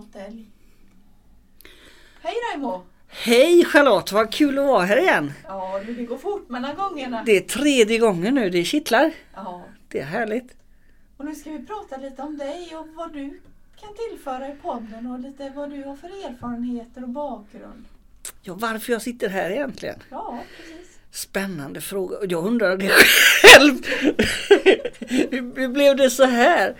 Charlotte 0.00 0.16
Elg. 0.28 0.46
Hej 2.22 2.34
Raimo! 2.52 2.82
Hej 3.08 3.64
Charlotte, 3.64 4.12
vad 4.12 4.32
kul 4.32 4.58
att 4.58 4.66
vara 4.66 4.84
här 4.84 4.96
igen. 4.96 5.32
Ja, 5.44 5.80
det 5.86 6.04
går 6.04 6.18
fort 6.18 6.48
mellan 6.48 6.76
gångerna. 6.76 7.22
Det 7.26 7.36
är 7.36 7.40
tredje 7.40 7.98
gången 7.98 8.34
nu, 8.34 8.50
det 8.50 8.64
kittlar. 8.64 9.12
Ja, 9.34 9.62
Det 9.88 10.00
är 10.00 10.04
härligt. 10.04 10.54
och 11.16 11.24
nu 11.24 11.34
ska 11.34 11.50
vi 11.50 11.66
prata 11.66 11.96
lite 11.96 12.22
om 12.22 12.38
dig 12.38 12.76
och 12.76 12.88
vad 12.88 13.12
du 13.12 13.40
kan 13.80 13.90
tillföra 13.94 14.48
i 14.48 14.56
podden 14.62 15.06
och 15.06 15.20
lite 15.20 15.52
vad 15.54 15.70
du 15.70 15.82
har 15.84 15.96
för 15.96 16.08
erfarenheter 16.08 17.02
och 17.02 17.08
bakgrund. 17.08 17.84
Ja, 18.42 18.54
varför 18.54 18.92
jag 18.92 19.02
sitter 19.02 19.28
här 19.28 19.50
egentligen? 19.50 19.98
Ja, 20.10 20.38
precis. 20.56 20.89
Spännande 21.12 21.80
fråga. 21.80 22.16
Jag 22.28 22.46
undrar 22.46 22.76
det 22.76 22.88
själv. 23.42 23.74
Hur 25.56 25.68
blev 25.68 25.96
det 25.96 26.10
så 26.10 26.24
här? 26.24 26.76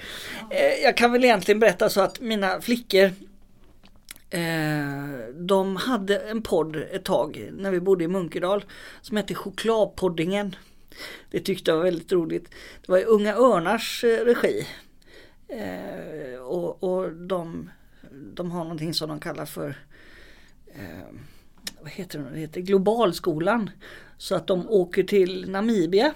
Eh, 0.51 0.75
jag 0.83 0.97
kan 0.97 1.13
väl 1.13 1.25
egentligen 1.25 1.61
berätta 1.61 1.89
så 1.89 2.01
att 2.01 2.21
mina 2.21 2.61
flickor 2.61 3.13
eh, 4.31 5.35
de 5.35 5.77
hade 5.77 6.19
en 6.19 6.43
podd 6.43 6.77
ett 6.77 7.05
tag 7.05 7.51
när 7.53 7.71
vi 7.71 7.81
bodde 7.81 8.05
i 8.05 8.09
Munkedal 8.09 8.65
som 9.01 9.17
hette 9.17 9.35
Chokladpoddingen. 9.35 10.57
Det 11.31 11.41
tyckte 11.41 11.71
jag 11.71 11.77
var 11.77 11.85
väldigt 11.85 12.13
roligt. 12.13 12.51
Det 12.81 12.93
var 12.93 12.99
i 12.99 13.05
Unga 13.05 13.35
Örnars 13.35 14.05
eh, 14.05 14.25
regi. 14.25 14.67
Och 16.41 16.83
och 16.83 17.13
de, 17.13 17.71
de 18.11 18.51
har 18.51 18.63
någonting 18.63 18.95
som 18.95 19.09
de 19.09 19.21
kallar 19.21 19.47
för 19.47 19.75
vad 21.81 21.91
heter 21.91 22.19
det, 22.19 22.31
det 22.31 22.39
heter 22.39 22.61
Globalskolan. 22.61 23.71
Så 24.19 24.35
att 24.35 24.47
de 24.47 24.71
åker 24.71 25.03
till 25.03 25.51
Namibia 25.51 26.15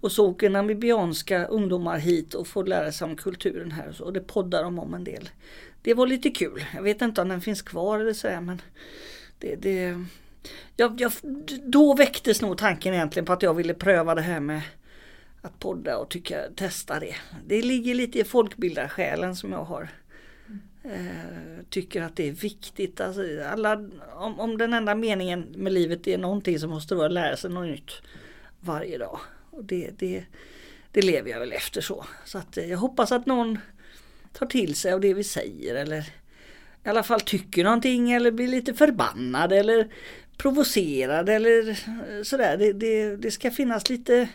och 0.00 0.12
så 0.12 0.28
åker 0.28 0.50
namibianska 0.50 1.46
ungdomar 1.46 1.98
hit 1.98 2.34
och 2.34 2.46
får 2.46 2.64
lära 2.64 2.92
sig 2.92 3.04
om 3.04 3.16
kulturen 3.16 3.70
här 3.70 3.88
och, 3.88 3.94
så, 3.94 4.04
och 4.04 4.12
det 4.12 4.20
poddar 4.20 4.62
de 4.62 4.78
om 4.78 4.94
en 4.94 5.04
del. 5.04 5.30
Det 5.82 5.94
var 5.94 6.06
lite 6.06 6.30
kul. 6.30 6.64
Jag 6.74 6.82
vet 6.82 7.02
inte 7.02 7.22
om 7.22 7.28
den 7.28 7.40
finns 7.40 7.62
kvar 7.62 7.98
eller 7.98 8.12
sådär 8.12 8.40
men 8.40 8.62
det, 9.38 9.56
det, 9.56 10.04
jag, 10.76 11.00
jag, 11.00 11.12
då 11.62 11.94
väcktes 11.94 12.42
nog 12.42 12.58
tanken 12.58 12.94
egentligen 12.94 13.26
på 13.26 13.32
att 13.32 13.42
jag 13.42 13.54
ville 13.54 13.74
pröva 13.74 14.14
det 14.14 14.22
här 14.22 14.40
med 14.40 14.62
att 15.42 15.58
podda 15.58 15.98
och 15.98 16.08
tycka, 16.08 16.38
testa 16.56 17.00
det. 17.00 17.14
Det 17.46 17.62
ligger 17.62 17.94
lite 17.94 18.18
i 18.18 18.24
folkbildarsjälen 18.24 19.36
som 19.36 19.52
jag 19.52 19.64
har. 19.64 19.88
Eh, 20.92 21.64
tycker 21.70 22.02
att 22.02 22.16
det 22.16 22.28
är 22.28 22.32
viktigt. 22.32 23.00
Alltså, 23.00 23.22
alla, 23.52 23.88
om, 24.14 24.40
om 24.40 24.58
den 24.58 24.72
enda 24.72 24.94
meningen 24.94 25.46
med 25.56 25.72
livet 25.72 26.06
är 26.06 26.18
någonting 26.18 26.58
så 26.58 26.68
måste 26.68 26.94
det 26.94 26.96
vara 26.96 27.06
att 27.06 27.12
lära 27.12 27.36
sig 27.36 27.50
något 27.50 27.66
nytt 27.66 27.90
varje 28.60 28.98
dag. 28.98 29.20
Och 29.50 29.64
det, 29.64 29.90
det, 29.98 30.24
det 30.92 31.02
lever 31.02 31.30
jag 31.30 31.40
väl 31.40 31.52
efter 31.52 31.80
så. 31.80 32.04
Så 32.24 32.38
att, 32.38 32.56
eh, 32.56 32.70
jag 32.70 32.78
hoppas 32.78 33.12
att 33.12 33.26
någon 33.26 33.58
tar 34.32 34.46
till 34.46 34.74
sig 34.74 34.92
av 34.92 35.00
det 35.00 35.14
vi 35.14 35.24
säger 35.24 35.74
eller 35.74 36.00
i 36.84 36.88
alla 36.88 37.02
fall 37.02 37.20
tycker 37.20 37.64
någonting 37.64 38.12
eller 38.12 38.30
blir 38.30 38.48
lite 38.48 38.74
förbannad 38.74 39.52
eller 39.52 39.88
provocerad 40.36 41.28
eller 41.28 41.68
eh, 41.68 42.22
sådär. 42.22 42.56
Det, 42.56 42.72
det, 42.72 43.16
det 43.16 43.30
ska 43.30 43.50
finnas 43.50 43.90
lite 43.90 44.28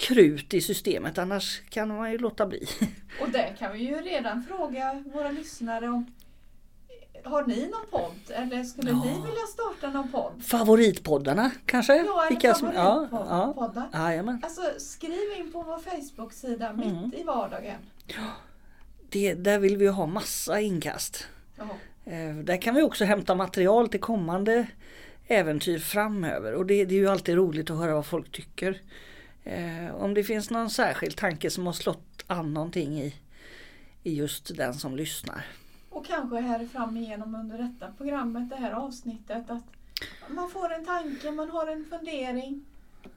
krut 0.00 0.54
i 0.54 0.60
systemet 0.60 1.18
annars 1.18 1.60
kan 1.70 1.88
man 1.96 2.12
ju 2.12 2.18
låta 2.18 2.46
bli. 2.46 2.66
Och 3.20 3.30
där 3.30 3.56
kan 3.58 3.72
vi 3.72 3.78
ju 3.78 3.96
redan 3.96 4.42
fråga 4.42 5.04
våra 5.14 5.30
lyssnare 5.30 5.88
om 5.88 6.06
har 7.24 7.46
ni 7.46 7.60
någon 7.68 7.86
podd 8.00 8.36
eller 8.36 8.64
skulle 8.64 8.90
Ja. 8.90 8.96
ni 9.04 9.08
vilja 9.10 9.46
starta 9.52 9.90
någon 9.90 10.10
podd? 10.10 10.32
Favoritpoddarna 10.44 11.50
kanske? 11.66 11.96
Ja, 11.96 12.02
eller 12.20 12.28
Vilka 12.30 12.54
som- 12.54 12.72
ja, 12.74 13.08
favoritpoddar. 13.10 13.88
ja. 13.92 14.38
Alltså 14.42 14.62
skriv 14.78 15.32
in 15.38 15.52
på 15.52 15.62
vår 15.62 15.78
Facebook-sida 15.78 16.68
Mm. 16.68 17.02
Mitt 17.10 17.20
i 17.20 17.22
vardagen. 17.22 17.76
Det, 19.10 19.34
där 19.34 19.58
vill 19.58 19.76
vi 19.76 19.84
ju 19.84 19.90
ha 19.90 20.06
massa 20.06 20.60
inkast. 20.60 21.26
Ja. 21.58 21.64
Eh, 22.12 22.34
där 22.36 22.62
kan 22.62 22.74
vi 22.74 22.82
också 22.82 23.04
hämta 23.04 23.34
material 23.34 23.88
till 23.88 24.00
kommande 24.00 24.66
äventyr 25.26 25.78
framöver 25.78 26.54
och 26.54 26.66
det, 26.66 26.84
det 26.84 26.94
är 26.94 26.98
ju 26.98 27.08
alltid 27.08 27.34
roligt 27.34 27.70
att 27.70 27.78
höra 27.78 27.94
vad 27.94 28.06
folk 28.06 28.32
tycker. 28.32 28.80
Eh, 29.50 29.94
om 29.94 30.14
det 30.14 30.24
finns 30.24 30.50
någon 30.50 30.70
särskild 30.70 31.16
tanke 31.16 31.50
som 31.50 31.66
har 31.66 31.72
slått 31.72 32.24
an 32.26 32.54
någonting 32.54 32.98
i, 33.00 33.14
i 34.02 34.14
just 34.14 34.56
den 34.56 34.74
som 34.74 34.96
lyssnar. 34.96 35.46
Och 35.90 36.06
kanske 36.06 36.40
här 36.40 36.66
fram 36.66 36.96
igenom 36.96 37.34
under 37.34 37.58
detta 37.58 37.92
programmet, 37.96 38.50
det 38.50 38.56
här 38.56 38.72
avsnittet, 38.72 39.50
att 39.50 39.64
man 40.28 40.50
får 40.50 40.72
en 40.72 40.84
tanke, 40.86 41.30
man 41.30 41.50
har 41.50 41.66
en 41.66 41.84
fundering. 41.90 42.64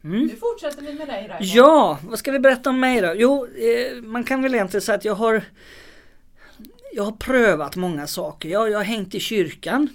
Mm. 0.03 0.25
Nu 0.25 0.35
fortsätter 0.35 0.81
vi 0.81 0.93
med 0.93 1.07
dig 1.07 1.27
Raimo. 1.27 1.45
Ja, 1.45 1.99
vad 2.03 2.19
ska 2.19 2.31
vi 2.31 2.39
berätta 2.39 2.69
om 2.69 2.79
mig 2.79 3.01
då? 3.01 3.13
Jo, 3.15 3.45
eh, 3.45 4.01
man 4.01 4.23
kan 4.23 4.41
väl 4.41 4.55
egentligen 4.55 4.81
säga 4.81 4.97
att 4.97 5.05
jag 5.05 5.15
har 5.15 5.43
jag 6.93 7.03
har 7.03 7.11
prövat 7.11 7.75
många 7.75 8.07
saker. 8.07 8.49
Jag, 8.49 8.69
jag 8.69 8.79
har 8.79 8.83
hängt 8.83 9.15
i 9.15 9.19
kyrkan 9.19 9.89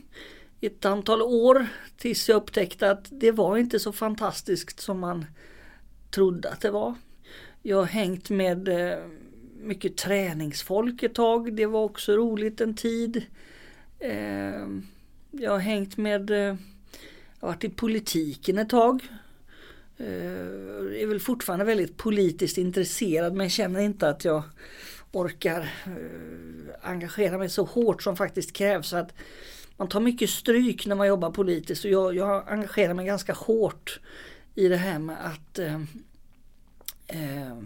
i 0.60 0.66
ett 0.66 0.84
antal 0.84 1.22
år 1.22 1.66
tills 1.96 2.28
jag 2.28 2.36
upptäckte 2.36 2.90
att 2.90 3.06
det 3.10 3.32
var 3.32 3.56
inte 3.56 3.78
så 3.78 3.92
fantastiskt 3.92 4.80
som 4.80 4.98
man 4.98 5.26
trodde 6.10 6.50
att 6.50 6.60
det 6.60 6.70
var. 6.70 6.94
Jag 7.62 7.76
har 7.76 7.84
hängt 7.84 8.30
med 8.30 8.68
eh, 8.68 8.98
mycket 9.64 9.96
träningsfolk 9.96 11.02
ett 11.02 11.14
tag. 11.14 11.56
Det 11.56 11.66
var 11.66 11.82
också 11.84 12.12
roligt 12.12 12.60
en 12.60 12.74
tid. 12.74 13.22
Eh, 13.98 14.68
jag 15.30 15.50
har 15.50 15.58
hängt 15.58 15.96
med, 15.96 16.30
eh, 16.30 16.38
jag 16.38 16.56
har 17.40 17.48
varit 17.48 17.64
i 17.64 17.68
politiken 17.68 18.58
ett 18.58 18.70
tag. 18.70 19.02
Jag 19.96 20.06
är 20.96 21.06
väl 21.06 21.20
fortfarande 21.20 21.64
väldigt 21.64 21.96
politiskt 21.96 22.58
intresserad 22.58 23.34
men 23.34 23.50
känner 23.50 23.80
inte 23.80 24.08
att 24.08 24.24
jag 24.24 24.42
orkar 25.14 25.60
eh, 25.86 26.90
engagera 26.90 27.38
mig 27.38 27.48
så 27.48 27.64
hårt 27.64 28.02
som 28.02 28.16
faktiskt 28.16 28.52
krävs. 28.52 28.88
Så 28.88 28.96
att 28.96 29.14
man 29.76 29.88
tar 29.88 30.00
mycket 30.00 30.30
stryk 30.30 30.86
när 30.86 30.96
man 30.96 31.06
jobbar 31.06 31.30
politiskt 31.30 31.84
och 31.84 31.90
jag, 31.90 32.14
jag 32.14 32.48
engagerar 32.48 32.94
mig 32.94 33.06
ganska 33.06 33.32
hårt 33.32 34.00
i 34.54 34.68
det 34.68 34.76
här 34.76 34.98
med 34.98 35.26
att 35.26 35.58
eh, 35.58 35.80
eh, 37.06 37.56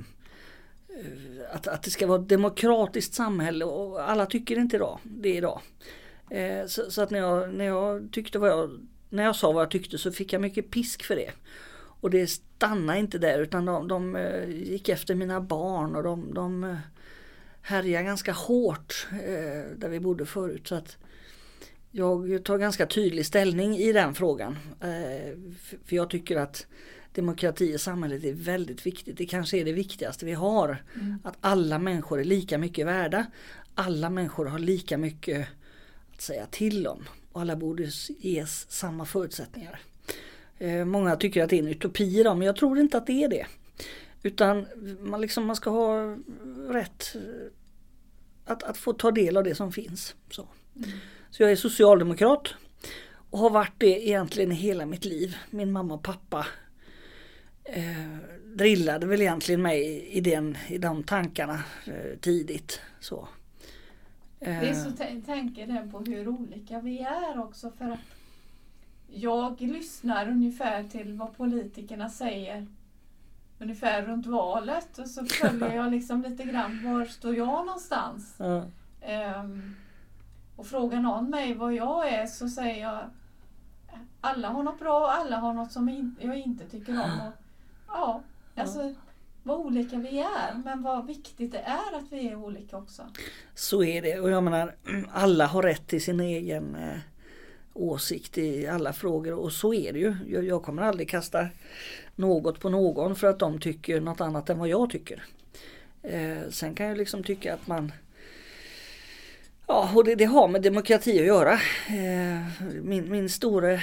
Eh, 0.99 1.55
att, 1.55 1.67
att 1.67 1.83
det 1.83 1.91
ska 1.91 2.07
vara 2.07 2.23
ett 2.23 2.29
demokratiskt 2.29 3.15
samhälle 3.15 3.65
och 3.65 4.11
alla 4.11 4.27
tycker 4.27 4.59
inte 4.59 4.77
idag, 4.77 4.99
det 5.03 5.35
idag. 5.35 5.61
Eh, 6.31 6.67
så, 6.67 6.91
så 6.91 7.03
att 7.03 7.11
när 7.11 7.19
jag, 7.19 7.55
när 7.55 7.65
jag 7.65 8.09
tyckte 8.13 8.39
vad 8.39 8.51
jag, 8.51 8.87
när 9.09 9.25
jag 9.25 9.37
sa 9.37 9.53
vad 9.53 9.63
jag 9.63 9.71
tyckte 9.71 9.99
så 9.99 10.13
fick 10.13 10.33
jag 10.33 10.43
mycket 10.43 10.71
pisk 10.71 11.03
för 11.03 11.17
det. 11.17 11.31
Och 12.01 12.11
det 12.11 12.27
stannade 12.27 12.99
inte 12.99 13.19
där 13.19 13.39
utan 13.39 13.65
de, 13.65 13.89
de 13.89 14.17
eh, 14.17 14.51
gick 14.51 14.89
efter 14.89 15.15
mina 15.15 15.41
barn 15.41 15.97
och 15.97 16.03
de, 16.03 16.35
de 16.35 16.65
eh, 16.65 16.77
härjade 17.63 18.05
ganska 18.05 18.33
hårt 18.33 19.07
eh, 19.13 19.77
där 19.77 19.89
vi 19.89 20.01
bodde 20.01 20.27
förut. 20.27 20.69
Så 20.69 20.75
att 20.75 20.97
jag 21.91 22.45
tar 22.45 22.59
ganska 22.59 22.87
tydlig 22.87 23.27
ställning 23.27 23.77
i 23.77 23.93
den 23.93 24.15
frågan. 24.15 24.59
Eh, 24.81 25.37
för 25.85 25.97
jag 25.97 26.11
tycker 26.11 26.37
att 26.37 26.67
demokrati 27.19 27.75
i 27.75 27.79
samhället 27.79 28.25
är 28.25 28.32
väldigt 28.32 28.87
viktigt. 28.87 29.17
Det 29.17 29.26
kanske 29.26 29.59
är 29.59 29.65
det 29.65 29.73
viktigaste 29.73 30.26
vi 30.26 30.32
har. 30.32 30.82
Att 31.25 31.37
alla 31.41 31.79
människor 31.79 32.20
är 32.20 32.25
lika 32.25 32.59
mycket 32.59 32.87
värda. 32.87 33.26
Alla 33.75 34.11
människor 34.11 34.47
har 34.47 34.59
lika 34.59 34.99
mycket 34.99 35.49
att 36.15 36.20
säga 36.20 36.47
till 36.47 36.87
om. 36.87 37.05
Och 37.32 37.41
alla 37.41 37.56
borde 37.56 37.91
ges 38.19 38.70
samma 38.70 39.05
förutsättningar. 39.05 39.81
Eh, 40.59 40.85
många 40.85 41.17
tycker 41.17 41.44
att 41.44 41.50
det 41.50 41.56
är 41.56 41.62
en 41.62 41.69
utopi 41.69 42.20
idag 42.20 42.37
men 42.37 42.47
jag 42.47 42.56
tror 42.56 42.79
inte 42.79 42.99
att 42.99 43.06
det 43.06 43.25
är 43.25 43.29
det. 43.29 43.47
Utan 44.23 44.67
man, 45.00 45.20
liksom, 45.20 45.47
man 45.47 45.56
ska 45.56 45.70
ha 45.70 46.17
rätt 46.69 47.15
eh, 47.15 47.50
att, 48.44 48.62
att 48.62 48.76
få 48.76 48.93
ta 48.93 49.11
del 49.11 49.37
av 49.37 49.44
det 49.44 49.55
som 49.55 49.73
finns. 49.73 50.15
Så. 50.31 50.49
Så 51.31 51.43
jag 51.43 51.53
är 51.53 51.56
socialdemokrat 51.56 52.55
och 53.31 53.38
har 53.38 53.50
varit 53.50 53.75
det 53.79 54.09
egentligen 54.09 54.50
hela 54.50 54.87
mitt 54.87 55.05
liv. 55.05 55.37
Min 55.50 55.73
mamma 55.73 55.94
och 55.94 56.03
pappa 56.03 56.47
eh, 57.73 58.17
drillade 58.55 59.06
väl 59.06 59.20
egentligen 59.20 59.62
mig 59.62 60.06
i, 60.09 60.20
den, 60.20 60.56
i 60.69 60.79
de 60.79 61.03
tankarna 61.03 61.62
eh, 61.87 62.19
tidigt. 62.20 62.81
Så. 63.00 63.29
Eh, 64.41 64.61
Det 64.61 64.69
är 64.69 64.75
så 64.75 64.91
t- 64.91 65.23
tänker 65.26 65.67
den 65.67 65.91
på 65.91 65.99
hur 66.00 66.29
olika 66.29 66.81
vi 66.81 66.99
är 67.00 67.38
också 67.38 67.70
för 67.70 67.85
att 67.91 67.99
jag 69.12 69.61
lyssnar 69.61 70.29
ungefär 70.29 70.85
till 70.85 71.12
vad 71.15 71.37
politikerna 71.37 72.09
säger 72.09 72.67
ungefär 73.59 74.03
runt 74.03 74.26
valet 74.26 74.99
och 74.99 75.09
så 75.11 75.25
följer 75.26 75.75
jag 75.76 75.91
liksom 75.93 76.23
lite 76.23 76.44
grann 76.44 76.81
var 76.85 77.05
står 77.05 77.35
jag 77.37 77.47
någonstans. 77.67 78.35
ja, 78.38 78.65
Ehm, 79.00 79.75
och 80.56 80.67
frågar 80.67 81.00
någon 81.00 81.31
mig 81.31 81.55
vad 81.55 81.75
jag 81.75 82.09
är 82.12 82.26
så 82.26 82.49
säger 82.49 82.82
jag 82.82 83.00
alla 84.20 84.49
har 84.49 84.62
något 84.62 84.79
bra 84.79 84.99
och 85.00 85.12
alla 85.12 85.37
har 85.37 85.53
något 85.53 85.73
som 85.73 86.15
jag 86.20 86.38
inte 86.38 86.69
tycker 86.69 86.93
om. 86.93 87.20
Och, 87.26 87.32
ja, 87.88 88.23
alltså 88.55 88.94
vad 89.43 89.58
olika 89.58 89.96
vi 89.96 90.19
är 90.19 90.62
men 90.64 90.82
vad 90.82 91.06
viktigt 91.06 91.52
det 91.52 91.58
är 91.58 91.96
att 91.96 92.12
vi 92.12 92.29
är 92.29 92.35
olika 92.35 92.76
också. 92.76 93.02
Så 93.55 93.85
är 93.85 94.02
det 94.02 94.20
och 94.20 94.31
jag 94.31 94.43
menar 94.43 94.75
alla 95.12 95.46
har 95.46 95.62
rätt 95.62 95.87
till 95.87 96.02
sin 96.02 96.20
egen 96.20 96.75
eh, 96.75 96.99
åsikt 97.75 98.38
i 98.38 98.67
alla 98.67 98.93
frågor 98.93 99.35
och 99.35 99.52
så 99.52 99.75
är 99.75 99.93
det 99.93 99.99
ju. 99.99 100.17
Jag, 100.26 100.44
jag, 100.44 100.62
kommer 100.62 100.82
aldrig 100.82 101.08
kasta 101.08 101.49
något 102.14 102.61
på 102.61 102.69
någon 102.69 103.17
för 103.17 103.26
att 103.26 103.38
de 103.38 103.61
tycker 103.61 104.00
något 104.00 104.20
annat 104.20 104.50
än 104.50 104.58
vad 104.58 104.69
jag 104.69 104.91
tycker. 104.91 105.25
Eh, 106.02 106.38
sen 106.50 106.75
kan 106.75 106.87
jag 106.87 106.99
liksom 106.99 107.25
tycka 107.25 107.55
att 107.55 107.67
man 107.67 107.93
Ja, 109.70 109.91
och 109.94 110.05
det, 110.05 110.14
det 110.14 110.25
har 110.25 110.49
med 110.49 110.62
demokrati 110.62 111.20
att 111.20 111.26
göra. 111.26 111.52
Eh, 111.88 112.69
min, 112.82 113.11
min 113.11 113.29
stora 113.29 113.73
eh, 113.73 113.81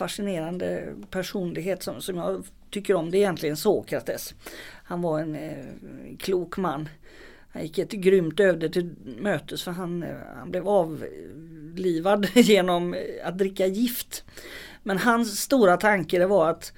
fascinerande 0.00 0.94
personlighet 1.10 1.82
som, 1.82 2.02
som 2.02 2.16
jag 2.16 2.44
tycker 2.70 2.94
om 2.94 3.10
det 3.10 3.16
är 3.16 3.20
egentligen 3.20 3.56
Sokrates. 3.56 4.34
Han 4.84 5.02
var 5.02 5.20
en 5.20 5.34
eh, 5.34 6.16
klok 6.18 6.56
man. 6.56 6.88
Han 7.52 7.62
gick 7.62 7.78
ett 7.78 7.90
grymt 7.90 8.40
öde 8.40 8.68
till 8.68 8.94
mötes 9.18 9.62
för 9.62 9.70
han, 9.70 10.02
eh, 10.02 10.16
han 10.36 10.50
blev 10.50 10.68
avlivad 10.68 12.26
genom 12.34 12.96
att 13.24 13.38
dricka 13.38 13.66
gift. 13.66 14.24
Men 14.82 14.98
hans 14.98 15.40
stora 15.40 15.76
tanke 15.76 16.18
det 16.18 16.26
var 16.26 16.50
att 16.50 16.72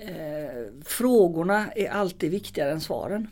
eh, 0.00 0.82
frågorna 0.84 1.72
är 1.76 1.90
alltid 1.90 2.30
viktigare 2.30 2.72
än 2.72 2.80
svaren. 2.80 3.28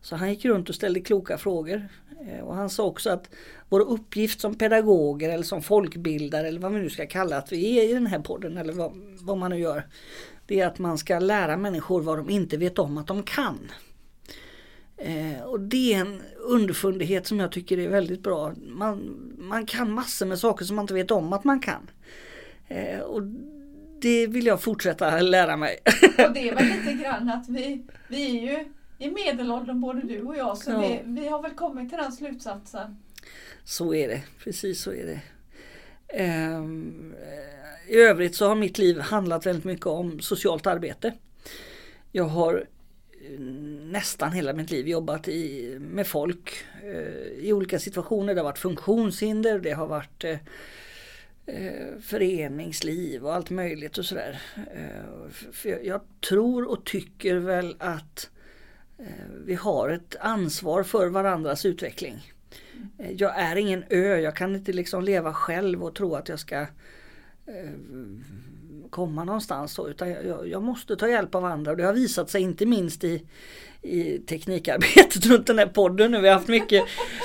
Så 0.00 0.16
han 0.16 0.30
gick 0.30 0.44
runt 0.44 0.68
och 0.68 0.74
ställde 0.74 1.00
kloka 1.00 1.38
frågor. 1.38 1.88
Eh, 2.20 2.44
och 2.44 2.54
han 2.54 2.70
sa 2.70 2.84
också 2.84 3.10
att 3.10 3.30
vår 3.68 3.80
uppgift 3.80 4.40
som 4.40 4.54
pedagoger 4.54 5.30
eller 5.30 5.44
som 5.44 5.62
folkbildare 5.62 6.48
eller 6.48 6.60
vad 6.60 6.72
vi 6.72 6.80
nu 6.80 6.90
ska 6.90 7.06
kalla 7.06 7.36
att 7.36 7.52
vi 7.52 7.78
är 7.78 7.90
i 7.90 7.92
den 7.92 8.06
här 8.06 8.18
podden 8.18 8.56
eller 8.56 8.72
vad, 8.72 8.92
vad 9.20 9.38
man 9.38 9.50
nu 9.50 9.58
gör. 9.58 9.86
Det 10.46 10.60
är 10.60 10.66
att 10.66 10.78
man 10.78 10.98
ska 10.98 11.18
lära 11.18 11.56
människor 11.56 12.02
vad 12.02 12.18
de 12.18 12.30
inte 12.30 12.56
vet 12.56 12.78
om 12.78 12.98
att 12.98 13.06
de 13.06 13.22
kan. 13.22 13.58
Eh, 14.96 15.42
och 15.42 15.60
det 15.60 15.94
är 15.94 16.00
en 16.00 16.22
underfundighet 16.38 17.26
som 17.26 17.40
jag 17.40 17.52
tycker 17.52 17.78
är 17.78 17.88
väldigt 17.88 18.22
bra. 18.22 18.52
Man, 18.66 19.16
man 19.38 19.66
kan 19.66 19.92
massor 19.92 20.26
med 20.26 20.38
saker 20.38 20.64
som 20.64 20.76
man 20.76 20.82
inte 20.82 20.94
vet 20.94 21.10
om 21.10 21.32
att 21.32 21.44
man 21.44 21.60
kan. 21.60 21.90
Eh, 22.68 23.00
och 23.00 23.22
det 24.00 24.26
vill 24.26 24.46
jag 24.46 24.62
fortsätta 24.62 25.20
lära 25.20 25.56
mig. 25.56 25.78
Och 26.26 26.32
det 26.34 26.48
är 26.48 26.54
väl 26.54 26.64
lite 26.64 26.92
grann 27.02 27.28
att 27.28 27.48
vi, 27.48 27.86
vi 28.08 28.38
är 28.38 28.42
ju 28.42 28.64
i 28.98 29.10
medelåldern 29.10 29.80
både 29.80 30.00
du 30.00 30.22
och 30.22 30.36
jag 30.36 30.58
så 30.58 30.70
ja. 30.70 30.78
vi, 30.78 31.00
vi 31.04 31.28
har 31.28 31.42
väl 31.42 31.54
kommit 31.54 31.88
till 31.88 31.98
den 31.98 32.12
slutsatsen. 32.12 32.96
Så 33.64 33.94
är 33.94 34.08
det, 34.08 34.22
precis 34.38 34.80
så 34.80 34.92
är 34.92 35.06
det. 35.06 35.20
Um, 36.56 37.14
I 37.88 37.96
övrigt 37.96 38.36
så 38.36 38.48
har 38.48 38.54
mitt 38.54 38.78
liv 38.78 38.98
handlat 38.98 39.46
väldigt 39.46 39.64
mycket 39.64 39.86
om 39.86 40.20
socialt 40.20 40.66
arbete. 40.66 41.12
Jag 42.12 42.24
har 42.24 42.66
eh, 43.22 43.40
nästan 43.84 44.32
hela 44.32 44.52
mitt 44.52 44.70
liv 44.70 44.88
jobbat 44.88 45.28
i, 45.28 45.76
med 45.80 46.06
folk 46.06 46.52
uh, 46.84 47.28
i 47.38 47.52
olika 47.52 47.78
situationer. 47.78 48.34
Det 48.34 48.40
har 48.40 48.44
varit 48.44 48.58
funktionshinder, 48.58 49.58
det 49.58 49.72
har 49.72 49.86
varit 49.86 50.24
uh, 50.24 50.36
föreningsliv 52.02 53.24
och 53.24 53.34
allt 53.34 53.50
möjligt 53.50 53.98
och 53.98 54.04
sådär. 54.04 54.42
Jag 55.82 56.00
tror 56.28 56.70
och 56.70 56.84
tycker 56.84 57.36
väl 57.36 57.76
att 57.78 58.30
vi 59.44 59.54
har 59.54 59.88
ett 59.88 60.16
ansvar 60.20 60.82
för 60.82 61.06
varandras 61.06 61.66
utveckling. 61.66 62.32
Eh, 62.98 63.12
jag 63.12 63.38
är 63.38 63.56
ingen 63.56 63.84
ö, 63.90 64.18
jag 64.18 64.36
kan 64.36 64.54
inte 64.54 64.72
liksom 64.72 65.04
leva 65.04 65.32
själv 65.32 65.84
och 65.84 65.94
tro 65.94 66.14
att 66.14 66.28
jag 66.28 66.38
ska 66.38 66.60
eh, 66.60 67.70
komma 68.90 69.24
någonstans 69.24 69.76
då, 69.76 69.88
utan 69.88 70.10
jag, 70.10 70.48
jag, 70.48 70.62
måste 70.62 70.96
ta 70.96 71.08
hjälp 71.08 71.34
av 71.34 71.44
andra 71.44 71.70
och 71.70 71.76
det 71.76 71.84
har 71.84 71.92
visat 71.92 72.30
sig 72.30 72.42
inte 72.42 72.66
minst 72.66 73.04
i, 73.04 73.22
i 73.82 74.18
teknikarbetet 74.18 75.26
runt 75.30 75.46
den 75.46 75.58
här 75.58 75.66
podden 75.66 76.10
nu. 76.10 76.20
Vi 76.20 76.28
har 76.28 76.34
haft 76.34 76.48
mycket, 76.48 76.84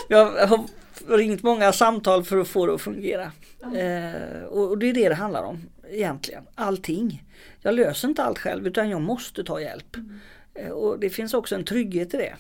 vi 0.10 0.16
har, 0.16 0.68
ringt 1.08 1.44
många 1.44 1.72
samtal 1.72 2.24
för 2.24 2.38
att 2.38 2.48
få 2.48 2.66
det 2.66 2.74
att 2.74 2.82
fungera. 2.82 3.32
Eh, 3.76 4.44
och, 4.44 4.70
och, 4.70 4.78
det 4.78 4.90
är 4.90 4.94
det 4.94 5.10
det 5.10 5.16
handlar 5.16 5.44
om 5.44 5.62
egentligen, 5.90 6.44
allting. 6.56 7.24
Jag 7.62 7.76
löser 7.76 8.08
inte 8.08 8.24
allt 8.24 8.40
själv 8.40 8.68
utan 8.68 8.90
jag 8.90 9.02
måste 9.02 9.44
ta 9.44 9.62
hjälp. 9.62 9.96
Mm. 9.96 10.20
Eh, 10.54 10.72
och 10.72 11.00
det 11.00 11.10
finns 11.10 11.34
också 11.34 11.56
en 11.56 11.66
trygghet 11.66 12.14
i 12.14 12.18
det. 12.18 12.36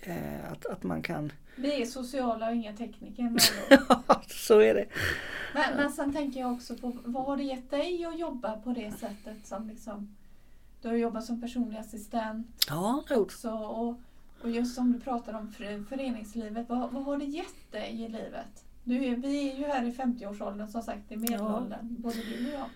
Eh, 0.00 0.52
att, 0.52 0.66
att 0.66 0.82
man 0.82 1.02
kan 1.02 1.32
vi 1.56 1.82
är 1.82 1.86
sociala 1.86 2.48
och 2.48 2.54
inga 2.54 2.72
tekniker. 2.72 3.32
så 4.28 4.60
är 4.60 4.74
det. 4.74 4.86
Men, 5.54 5.76
men 5.76 5.92
sen 5.92 6.12
tänker 6.12 6.40
jag 6.40 6.52
också 6.52 6.76
på 6.76 6.92
vad 7.04 7.24
har 7.24 7.36
det 7.36 7.42
gett 7.42 7.70
dig 7.70 8.04
att 8.04 8.18
jobba 8.18 8.56
på 8.56 8.70
det 8.72 8.90
sättet 8.90 9.46
som 9.46 9.68
liksom 9.68 10.16
Du 10.82 10.88
har 10.88 10.94
jobbat 10.94 11.24
som 11.24 11.40
personlig 11.40 11.78
assistent 11.78 12.46
ja, 12.68 13.04
också 13.10 13.50
och, 13.50 14.00
och 14.42 14.50
just 14.50 14.74
som 14.74 14.92
du 14.92 15.00
pratar 15.00 15.34
om 15.34 15.52
föreningslivet, 15.88 16.68
vad, 16.68 16.92
vad 16.92 17.04
har 17.04 17.16
det 17.16 17.24
gett 17.24 17.72
dig 17.72 18.02
i 18.02 18.08
livet? 18.08 18.64
Du 18.84 18.98
vi 19.14 19.50
är 19.50 19.56
ju 19.56 19.64
här 19.64 19.84
i 19.84 19.90
50-årsåldern 19.90 20.68
som 20.68 20.82
sagt, 20.82 21.12
i 21.12 21.16
medelåldern, 21.16 21.96
ja. 21.96 22.02
både 22.02 22.16
du 22.16 22.46
och 22.46 22.54
jag. 22.54 22.68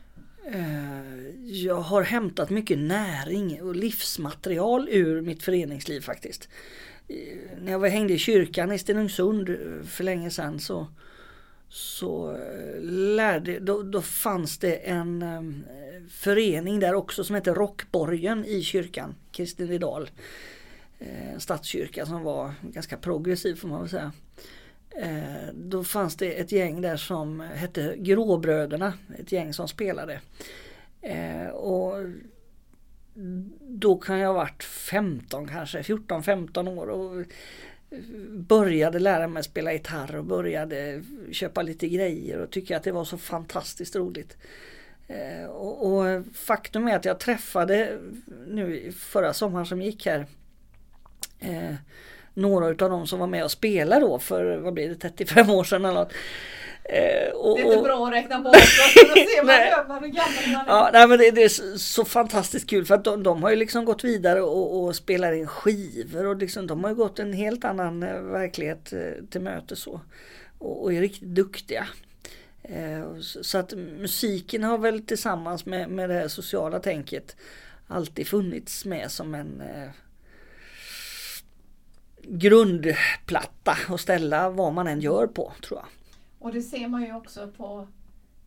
Eh, 0.52 1.00
jag 1.44 1.80
har 1.80 2.02
hämtat 2.02 2.50
mycket 2.50 2.78
näring 2.78 3.62
och 3.62 3.76
livsmaterial 3.76 4.88
ur 4.90 5.20
mitt 5.22 5.42
föreningsliv 5.42 6.00
faktiskt 6.00 6.48
eh, 7.08 7.16
när 7.60 7.72
jag 7.72 7.78
var 7.78 7.88
hängde 7.88 8.12
i 8.12 8.18
kyrkan 8.18 8.72
i 8.72 8.78
Stenungsund 8.78 9.48
eh, 9.48 9.56
för 9.86 10.04
länge 10.04 10.30
sedan 10.30 10.60
så, 10.60 10.86
så 11.68 12.38
lärde, 13.16 13.58
då, 13.58 13.82
då 13.82 14.02
fanns 14.02 14.58
det 14.58 14.74
en 14.74 15.24
förening 16.10 16.80
där 16.80 16.94
också 16.94 17.24
som 17.24 17.34
hette 17.34 17.54
Rockborgen 17.54 18.44
i 18.44 18.62
kyrkan, 18.62 19.14
Kristinedal. 19.32 20.10
En 20.98 21.40
stadskyrka 21.40 22.06
som 22.06 22.22
var 22.22 22.52
ganska 22.62 22.96
progressiv 22.96 23.54
får 23.54 23.68
man 23.68 23.80
väl 23.80 23.90
säga. 23.90 24.12
Eh, 24.96 25.52
då 25.54 25.84
fanns 25.84 26.16
det 26.16 26.32
ett 26.32 26.52
gäng 26.52 26.80
där 26.80 26.96
som 26.96 27.40
hette 27.40 27.94
Gråbröderna, 27.98 28.92
ett 29.18 29.32
gäng 29.32 29.52
som 29.52 29.68
spelade. 29.68 30.20
Eh, 31.02 31.48
och 31.48 32.04
då 33.60 33.96
kan 33.96 34.18
jag 34.18 34.28
ha 34.28 34.34
varit 34.34 34.64
15 34.64 35.48
kanske, 35.48 35.82
14-15 35.82 36.78
år 36.78 36.86
och 36.86 37.26
började 38.30 38.98
lära 38.98 39.28
mig 39.28 39.44
spela 39.44 39.72
gitarr 39.72 40.16
och 40.16 40.24
började 40.24 41.02
köpa 41.32 41.62
lite 41.62 41.88
grejer 41.88 42.38
och 42.38 42.50
tycka 42.50 42.76
att 42.76 42.82
det 42.82 42.92
var 42.92 43.04
så 43.04 43.18
fantastiskt 43.18 43.96
roligt. 43.96 44.36
Eh, 45.06 45.46
och, 45.46 45.86
och, 45.86 46.24
faktum 46.34 46.88
är 46.88 46.96
att 46.96 47.04
jag 47.04 47.20
träffade 47.20 47.98
nu 48.46 48.92
förra 48.92 49.32
sommaren 49.32 49.66
som 49.66 49.82
gick 49.82 50.06
här 50.06 50.26
eh, 51.38 51.74
några 52.38 52.68
utav 52.68 52.90
dem 52.90 53.06
som 53.06 53.18
var 53.18 53.26
med 53.26 53.44
och 53.44 53.50
spelade 53.50 54.00
då 54.00 54.18
för 54.18 54.56
vad 54.56 54.74
blir 54.74 54.88
det 54.88 54.94
35 54.94 55.50
år 55.50 55.64
sedan 55.64 55.84
eller 55.84 55.94
något. 55.94 56.12
Eh, 56.84 57.30
och, 57.32 57.56
det 57.56 57.62
är 57.62 57.72
inte 57.72 57.82
bra 57.82 58.06
att 58.06 58.12
räkna 58.12 58.38
då 58.38 58.52
ser 58.52 59.88
man 59.88 60.02
hur 60.02 60.08
gammal. 60.48 60.64
Ja, 60.66 60.90
nej, 60.92 61.08
men 61.08 61.18
det, 61.18 61.30
det, 61.30 61.44
är 61.44 61.78
så 61.78 62.04
fantastiskt 62.04 62.70
kul 62.70 62.86
för 62.86 62.94
att 62.94 63.04
de, 63.04 63.22
de 63.22 63.42
har 63.42 63.50
ju 63.50 63.56
liksom 63.56 63.84
gått 63.84 64.04
vidare 64.04 64.42
och, 64.42 64.84
och 64.84 64.96
spelar 64.96 65.32
in 65.32 65.46
skivor 65.46 66.26
och 66.26 66.36
liksom, 66.36 66.66
de 66.66 66.84
har 66.84 66.90
ju 66.90 66.96
gått 66.96 67.18
en 67.18 67.32
helt 67.32 67.64
annan 67.64 68.02
eh, 68.02 68.20
verklighet 68.20 68.92
eh, 68.92 69.24
till 69.30 69.40
möte 69.40 69.76
så. 69.76 70.00
Och, 70.58 70.82
och 70.82 70.92
är 70.92 71.00
riktigt 71.00 71.28
duktiga. 71.28 71.86
Eh, 72.62 73.20
så 73.20 73.58
att 73.58 73.72
musiken 73.76 74.64
har 74.64 74.78
väl 74.78 75.06
tillsammans 75.06 75.66
med, 75.66 75.90
med 75.90 76.10
det 76.10 76.28
sociala 76.28 76.80
tänket 76.80 77.36
alltid 77.86 78.28
funnits 78.28 78.84
med 78.84 79.10
som 79.10 79.34
en 79.34 79.60
eh, 79.60 79.90
grundplatta 82.30 83.76
att 83.88 84.00
ställa 84.00 84.50
vad 84.50 84.72
man 84.72 84.86
än 84.86 85.00
gör 85.00 85.26
på 85.26 85.52
tror 85.62 85.80
jag. 85.80 85.88
Och 86.38 86.52
det 86.52 86.62
ser 86.62 86.88
man 86.88 87.02
ju 87.02 87.14
också 87.14 87.48
på 87.56 87.88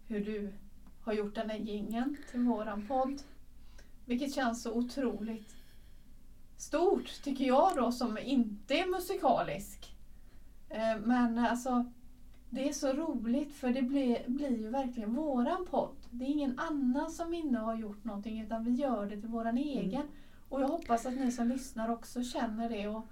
hur 0.07 0.25
du 0.25 0.53
har 1.01 1.13
gjort 1.13 1.35
den 1.35 1.49
här 1.49 1.57
gingen 1.57 2.17
till 2.31 2.39
våran 2.39 2.87
podd. 2.87 3.21
Vilket 4.05 4.33
känns 4.33 4.63
så 4.63 4.73
otroligt 4.73 5.55
stort 6.57 7.23
tycker 7.23 7.45
jag 7.45 7.75
då 7.75 7.91
som 7.91 8.17
inte 8.17 8.73
är 8.73 8.85
musikalisk. 8.85 9.95
Eh, 10.69 10.99
men 11.03 11.37
alltså 11.37 11.85
det 12.49 12.69
är 12.69 12.73
så 12.73 12.93
roligt 12.93 13.53
för 13.53 13.69
det 13.69 13.81
blir, 13.81 14.23
blir 14.27 14.57
ju 14.57 14.69
verkligen 14.69 15.15
våran 15.15 15.67
podd. 15.71 15.95
Det 16.09 16.25
är 16.25 16.29
ingen 16.29 16.59
annan 16.59 17.11
som 17.11 17.33
inne 17.33 17.59
har 17.59 17.75
gjort 17.75 18.03
någonting 18.03 18.41
utan 18.41 18.63
vi 18.63 18.71
gör 18.71 19.05
det 19.05 19.21
till 19.21 19.29
våran 19.29 19.57
mm. 19.57 19.79
egen. 19.79 20.03
Och 20.49 20.61
jag 20.61 20.67
hoppas 20.67 21.05
att 21.05 21.13
ni 21.13 21.31
som 21.31 21.47
lyssnar 21.47 21.89
också 21.89 22.23
känner 22.23 22.69
det. 22.69 22.87
Och, 22.87 23.05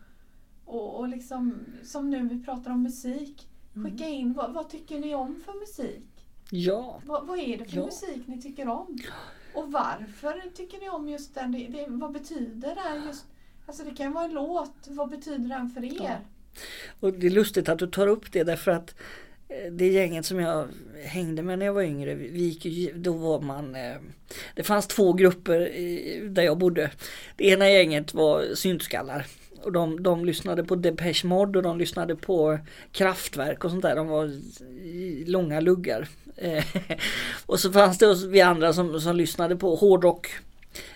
och, 0.70 1.00
och 1.00 1.10
liksom, 1.10 1.66
som 1.84 2.10
nu 2.10 2.28
vi 2.28 2.44
pratar 2.44 2.72
om 2.72 2.84
musik. 2.84 3.48
Mm. 3.76 3.92
Skicka 3.92 4.08
in 4.08 4.34
vad, 4.34 4.54
vad, 4.54 4.70
tycker 4.70 5.00
ni 5.00 5.16
om 5.16 5.42
för 5.46 5.60
musik? 5.60 6.26
Ja. 6.50 7.02
Vad, 7.06 7.28
vad 7.28 7.40
är 7.40 7.58
det 7.58 7.66
för 7.66 7.78
ja. 7.78 7.86
musik 7.86 8.28
ni 8.28 8.42
tycker 8.42 8.68
om? 8.68 8.98
Och 9.54 9.72
varför 9.72 10.50
tycker 10.56 10.80
ni 10.80 10.90
om 10.90 11.10
just 11.10 11.36
den? 11.36 11.52
Det, 11.52 11.68
det, 11.68 11.86
vad 11.88 12.12
betyder 12.12 12.76
det? 12.76 13.08
Just, 13.08 13.26
alltså 13.66 13.84
det 13.84 13.92
kan 13.92 14.14
vara 14.14 14.26
en 14.26 14.34
låt. 14.34 14.74
Vad 14.88 15.10
betyder 15.10 15.50
den 15.50 15.70
för 15.70 15.84
er? 15.84 15.98
Ja. 16.04 16.18
Och 17.00 17.14
Det 17.14 17.28
är 17.28 17.32
lustigt 17.32 17.70
att 17.70 17.80
du 17.80 17.88
tar 17.88 18.08
upp 18.08 18.32
det 18.32 18.44
därför 18.44 18.72
att 18.72 18.96
eh, 19.48 19.72
det 19.72 19.88
gänget 19.88 20.26
som 20.26 20.40
jag 20.40 20.68
hängde 21.06 21.42
med 21.42 21.60
när 21.60 21.66
jag 21.66 21.74
var 21.74 21.82
yngre, 21.82 22.16
vi 22.16 22.44
gick 22.44 22.94
då 22.96 23.14
var 23.14 23.42
man 23.42 23.76
eh, 23.76 23.98
Det 24.56 24.64
fanns 24.64 24.88
två 24.88 25.14
grupper 25.14 25.60
där 26.30 26.44
jag 26.44 26.58
bodde. 26.58 26.92
Det 27.36 27.48
ena 27.48 27.70
gänget 27.70 28.14
var 28.14 28.56
syntskallar. 28.56 29.26
Och 29.64 29.72
de, 29.72 30.04
de 30.04 30.26
lyssnade 30.26 30.64
på 30.64 30.76
Depeche 30.76 31.28
Mode 31.28 31.60
och 31.60 31.64
de 31.64 31.78
lyssnade 31.78 32.16
på 32.16 32.60
Kraftwerk 32.92 33.64
och 33.64 33.72
sånt 33.72 33.82
där. 33.82 33.96
De 33.96 34.08
var 34.08 34.26
i 34.84 35.24
långa 35.28 35.60
luggar. 35.60 36.08
Eh, 36.36 36.66
och 37.46 37.60
så 37.60 37.72
fanns 37.72 37.98
det 37.98 38.28
vi 38.28 38.42
andra 38.42 38.74
som, 38.74 39.02
som 39.02 39.16
lyssnade 39.16 39.56
på 39.56 39.76
hårdrock. 39.76 40.28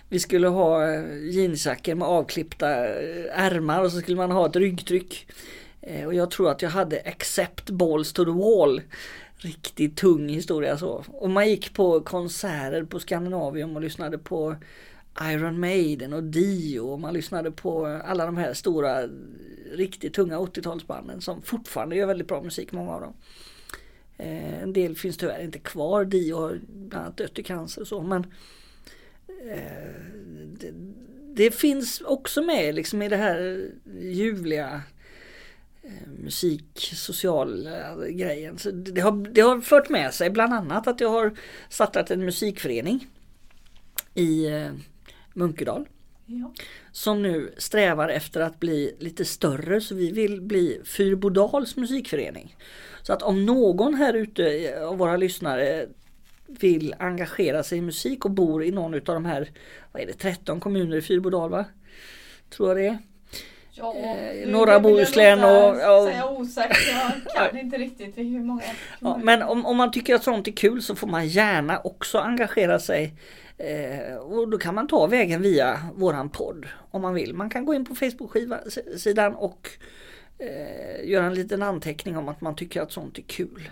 Vi 0.10 0.20
skulle 0.20 0.48
ha 0.48 0.94
eh, 0.94 1.04
jeansjackor 1.30 1.96
med 1.96 2.08
avklippta 2.08 2.70
eh, 2.70 3.26
ärmar 3.34 3.84
och 3.84 3.92
så 3.92 4.00
skulle 4.00 4.18
man 4.18 4.32
ha 4.32 4.46
ett 4.46 4.56
ryggtryck. 4.56 5.28
Och 6.06 6.14
jag 6.14 6.32
tror 6.32 6.52
att 6.52 6.62
jag 6.62 6.70
hade 6.70 7.02
Accept 7.06 7.70
Balls 7.70 8.14
to 8.14 8.26
the 8.26 8.32
Wall. 8.32 8.82
Riktigt 9.38 9.98
tung 9.98 10.30
historia 10.30 10.78
så. 10.78 11.04
Och 11.08 11.30
man 11.30 11.50
gick 11.50 11.74
på 11.74 12.02
konserter 12.02 12.84
på 12.84 13.00
Skandinavium 13.00 13.76
och 13.76 13.82
lyssnade 13.82 14.18
på 14.18 14.56
Iron 15.22 15.60
Maiden 15.60 16.14
och 16.14 16.24
Dio 16.24 16.80
och 16.80 17.00
man 17.00 17.14
lyssnade 17.14 17.52
på 17.52 17.86
alla 17.86 18.26
de 18.26 18.38
här 18.38 18.54
stora 18.54 19.10
riktigt 19.72 20.14
tunga 20.14 20.38
80-talsbanden 20.38 21.20
som 21.20 21.42
fortfarande 21.42 21.96
gör 21.96 22.08
väldigt 22.08 22.28
bra 22.28 22.42
musik, 22.42 22.72
många 22.72 22.92
av 22.92 23.02
dem. 23.02 23.14
Eh, 24.18 24.64
en 24.64 24.74
del 24.74 24.96
finns 24.96 25.18
tyvärr 25.18 25.44
inte 25.44 25.60
kvar, 25.60 26.06
Dio 26.06 26.36
har 26.36 26.60
bland 26.68 27.06
annat 27.06 27.18
dött 27.18 27.40
i 27.40 27.44
cancer 27.44 27.82
och 27.82 27.88
så 27.88 28.02
men 28.02 28.26
eh, 29.52 29.94
det, 30.60 30.72
det, 31.34 31.52
finns 31.52 32.02
också 32.02 32.42
med 32.42 32.76
liksom 32.76 33.02
i 33.02 33.10
det 33.10 33.18
här 33.18 33.70
ljuvliga 34.02 34.82
eh, 35.82 36.10
musik, 36.24 36.92
sociala 36.94 37.92
eh, 37.92 38.08
grejen. 38.08 38.58
Så 38.58 38.72
det, 38.72 39.02
har, 39.02 39.34
det 39.34 39.42
har 39.42 39.62
fört 39.62 39.90
med 39.90 40.14
sig 40.14 40.30
bland 40.30 40.54
annat 40.54 40.88
att 40.88 41.02
jag 41.02 41.10
har 41.10 41.38
startat 41.70 42.12
en 42.12 42.26
musikförening 42.26 43.08
i 44.14 44.46
eh, 44.46 44.72
Munkedal. 45.34 45.88
Ja. 46.26 46.52
Som 46.92 47.22
nu 47.22 47.54
strävar 47.58 48.10
efter 48.10 48.42
att 48.42 48.60
bli 48.60 48.96
lite 49.00 49.26
större 49.26 49.82
så 49.82 49.96
vi 49.96 50.12
vill 50.12 50.42
bli 50.42 50.82
Fyrbodals 50.86 51.76
musikförening. 51.76 52.56
Så 53.02 53.14
att 53.14 53.22
om 53.22 53.46
någon 53.46 53.94
här 53.94 54.14
ute 54.14 54.76
av 54.86 54.98
våra 54.98 55.18
lyssnare 55.18 55.88
vill 56.48 56.96
engagera 57.00 57.64
sig 57.64 57.78
i 57.78 57.82
musik 57.82 58.26
och 58.26 58.32
bor 58.32 58.64
i 58.64 58.72
någon 58.72 58.94
av 58.94 59.02
de 59.02 59.26
här, 59.26 59.50
vad 59.92 60.02
är 60.02 60.08
det, 60.08 60.14
13 60.14 60.60
kommuner 60.60 60.98
i 60.98 61.02
Fyrbodal 61.02 61.50
va? 61.50 61.66
Tror 62.50 62.70
jag 62.70 62.78
det 62.78 62.88
är. 62.88 62.98
Ja, 63.76 63.96
eh, 63.96 64.50
norra 64.50 64.80
Bohuslän 64.80 65.40
och... 65.40 65.80
Ja, 65.80 66.06
säga 66.06 66.30
osäkert, 66.30 66.78
jag 67.36 67.50
kan 67.50 67.58
inte 67.60 67.78
riktigt 67.78 68.18
hur 68.18 68.44
många. 68.44 68.62
Ja, 69.00 69.20
men 69.24 69.42
om, 69.42 69.66
om 69.66 69.78
man 69.78 69.92
tycker 69.92 70.16
att 70.16 70.24
sånt 70.24 70.48
är 70.48 70.52
kul 70.52 70.82
så 70.82 70.96
får 70.96 71.08
man 71.08 71.28
gärna 71.28 71.80
också 71.80 72.18
engagera 72.18 72.80
sig 72.80 73.14
Eh, 73.64 74.16
och 74.16 74.50
då 74.50 74.58
kan 74.58 74.76
man 74.76 74.88
ta 74.88 75.08
vägen 75.08 75.42
via 75.42 75.80
våran 75.96 76.30
podd 76.30 76.66
om 76.92 77.02
man 77.02 77.14
vill. 77.14 77.34
Man 77.34 77.50
kan 77.50 77.66
gå 77.66 77.74
in 77.74 77.86
på 77.86 77.96
Facebook-sidan 77.96 79.36
och 79.36 79.70
eh, 80.38 81.10
göra 81.10 81.26
en 81.26 81.34
liten 81.34 81.64
anteckning 81.64 82.18
om 82.18 82.30
att 82.30 82.42
man 82.42 82.56
tycker 82.56 82.82
att 82.82 82.92
sånt 82.92 83.18
är 83.18 83.22
kul. 83.22 83.70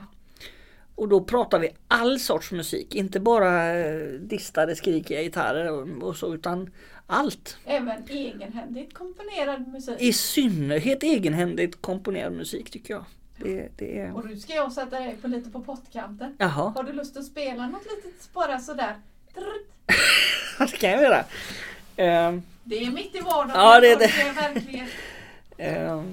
Och 0.96 1.08
då 1.08 1.24
pratar 1.24 1.60
vi 1.60 1.70
all 1.88 2.20
sorts 2.20 2.52
musik, 2.52 2.96
inte 2.96 3.20
bara 3.20 3.80
eh, 3.80 4.12
distade 4.12 4.76
skrikiga 4.76 5.22
gitarrer 5.22 5.72
och, 5.72 6.08
och 6.08 6.16
så 6.16 6.34
utan 6.34 6.70
allt. 7.08 7.58
Även 7.66 8.04
egenhändigt 8.10 8.94
komponerad 8.94 9.68
musik? 9.68 9.96
I 10.00 10.14
synnerhet 10.14 11.04
egenhändigt 11.04 11.82
komponerad 11.82 12.34
musik 12.34 12.72
tycker 12.72 12.94
jag. 12.94 13.06
Det, 13.38 13.70
det 13.78 14.00
är... 14.00 14.16
Och 14.16 14.26
nu 14.26 14.36
ska 14.36 14.54
jag 14.54 14.72
sätta 14.72 15.00
dig 15.00 15.18
på 15.22 15.28
lite 15.28 15.50
på 15.50 15.60
pottkanten. 15.60 16.36
Jaha. 16.40 16.74
Har 16.76 16.84
du 16.84 16.94
lust 16.94 17.18
att 17.18 17.26
spela 17.26 17.68
något 17.68 17.86
litet 17.86 18.34
bara 18.34 18.60
sådär? 18.60 18.96
det 20.60 20.78
kan 20.78 20.90
jag 20.90 21.02
göra. 21.02 21.20
Uh, 21.20 22.40
det 22.64 22.86
är 22.86 22.92
mitt 22.92 23.16
i 23.16 23.20
vardagen. 23.20 23.52
Ja, 23.56 23.80
det 23.80 23.92
är 23.92 24.00
det. 24.00 24.06
det 24.06 24.22
är 24.22 24.34
verkligen. 24.54 24.88
Uh, 25.60 26.04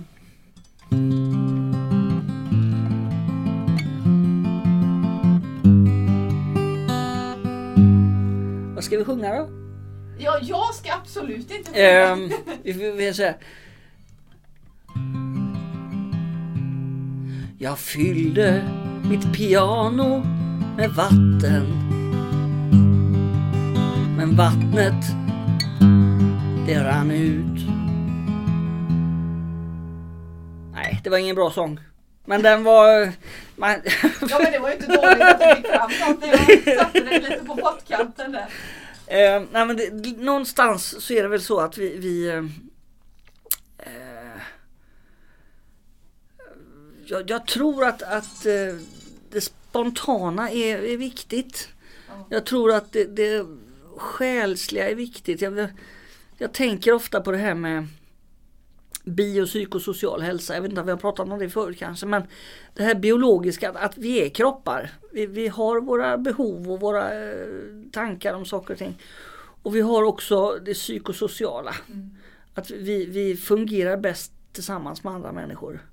vad 8.74 8.84
ska 8.84 8.98
vi 8.98 9.04
sjunga 9.04 9.34
då? 9.34 9.48
Ja, 10.18 10.38
jag 10.42 10.74
ska 10.74 10.92
absolut 10.92 11.50
inte 11.50 11.72
sjunga. 11.72 12.12
Um, 12.12 12.32
vi 12.62 12.74
får 12.74 13.12
säga. 13.12 13.34
Jag 17.58 17.78
fyllde 17.78 18.64
mitt 19.10 19.32
piano 19.32 20.18
med 20.76 20.90
vatten 20.90 21.97
vattnet 24.38 25.04
det 26.66 26.84
rann 26.84 27.10
ut. 27.10 27.60
Nej, 30.72 31.00
det 31.04 31.10
var 31.10 31.18
ingen 31.18 31.36
bra 31.36 31.50
sång. 31.50 31.80
Men 32.24 32.42
den 32.42 32.64
var... 32.64 33.12
Man... 33.56 33.82
ja 34.30 34.38
men 34.42 34.52
det 34.52 34.58
var 34.58 34.68
ju 34.68 34.74
inte 34.74 34.86
dåligt 34.86 35.22
att 35.22 35.38
du 35.40 35.54
fick 35.56 35.66
fram 35.66 35.90
någonting. 36.00 36.30
Jag 36.66 36.78
satte 36.78 37.00
dig 37.00 37.20
lite 37.20 37.44
på 37.44 37.56
pottkanten 37.56 38.32
där. 38.32 38.48
Eh, 39.06 39.42
nej, 39.52 39.66
men 39.66 39.76
det, 39.76 40.16
någonstans 40.18 41.04
så 41.04 41.12
är 41.12 41.22
det 41.22 41.28
väl 41.28 41.42
så 41.42 41.60
att 41.60 41.78
vi, 41.78 41.96
vi 41.96 42.28
eh, 42.28 42.44
jag, 47.06 47.30
jag, 47.30 47.46
tror 47.46 47.84
att, 47.84 48.02
att 48.02 48.46
eh, 48.46 48.76
det 49.30 49.40
spontana 49.40 50.50
är, 50.50 50.84
är 50.84 50.96
viktigt. 50.96 51.68
Ja. 52.08 52.26
Jag 52.30 52.46
tror 52.46 52.72
att 52.72 52.92
det, 52.92 53.04
det 53.04 53.46
själsliga 53.98 54.90
är 54.90 54.94
viktigt. 54.94 55.40
Jag, 55.40 55.68
jag 56.38 56.52
tänker 56.52 56.92
ofta 56.92 57.20
på 57.20 57.30
det 57.30 57.38
här 57.38 57.54
med 57.54 57.86
biopsykosocial 59.04 60.22
hälsa. 60.22 60.54
Jag 60.54 60.62
vet 60.62 60.70
inte 60.70 60.80
om 60.80 60.86
vi 60.86 60.92
har 60.92 60.98
pratat 60.98 61.28
om 61.28 61.38
det 61.38 61.50
förut 61.50 61.78
kanske 61.78 62.06
men 62.06 62.22
det 62.74 62.82
här 62.82 62.94
biologiska, 62.94 63.70
att 63.70 63.98
vi 63.98 64.26
är 64.26 64.28
kroppar. 64.28 64.90
Vi, 65.12 65.26
vi 65.26 65.48
har 65.48 65.80
våra 65.80 66.18
behov 66.18 66.70
och 66.70 66.80
våra 66.80 67.24
eh, 67.24 67.46
tankar 67.92 68.34
om 68.34 68.44
saker 68.44 68.74
och 68.74 68.78
ting. 68.78 68.98
Och 69.62 69.76
vi 69.76 69.80
har 69.80 70.02
också 70.02 70.58
det 70.64 70.74
psykosociala. 70.74 71.74
Mm. 71.88 72.10
Att 72.54 72.70
vi, 72.70 73.06
vi 73.06 73.36
fungerar 73.36 73.96
bäst 73.96 74.32
tillsammans 74.52 75.04
med 75.04 75.12
andra 75.12 75.32
människor. 75.32 75.86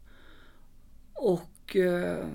Och 1.13 1.75
eh, 1.75 2.25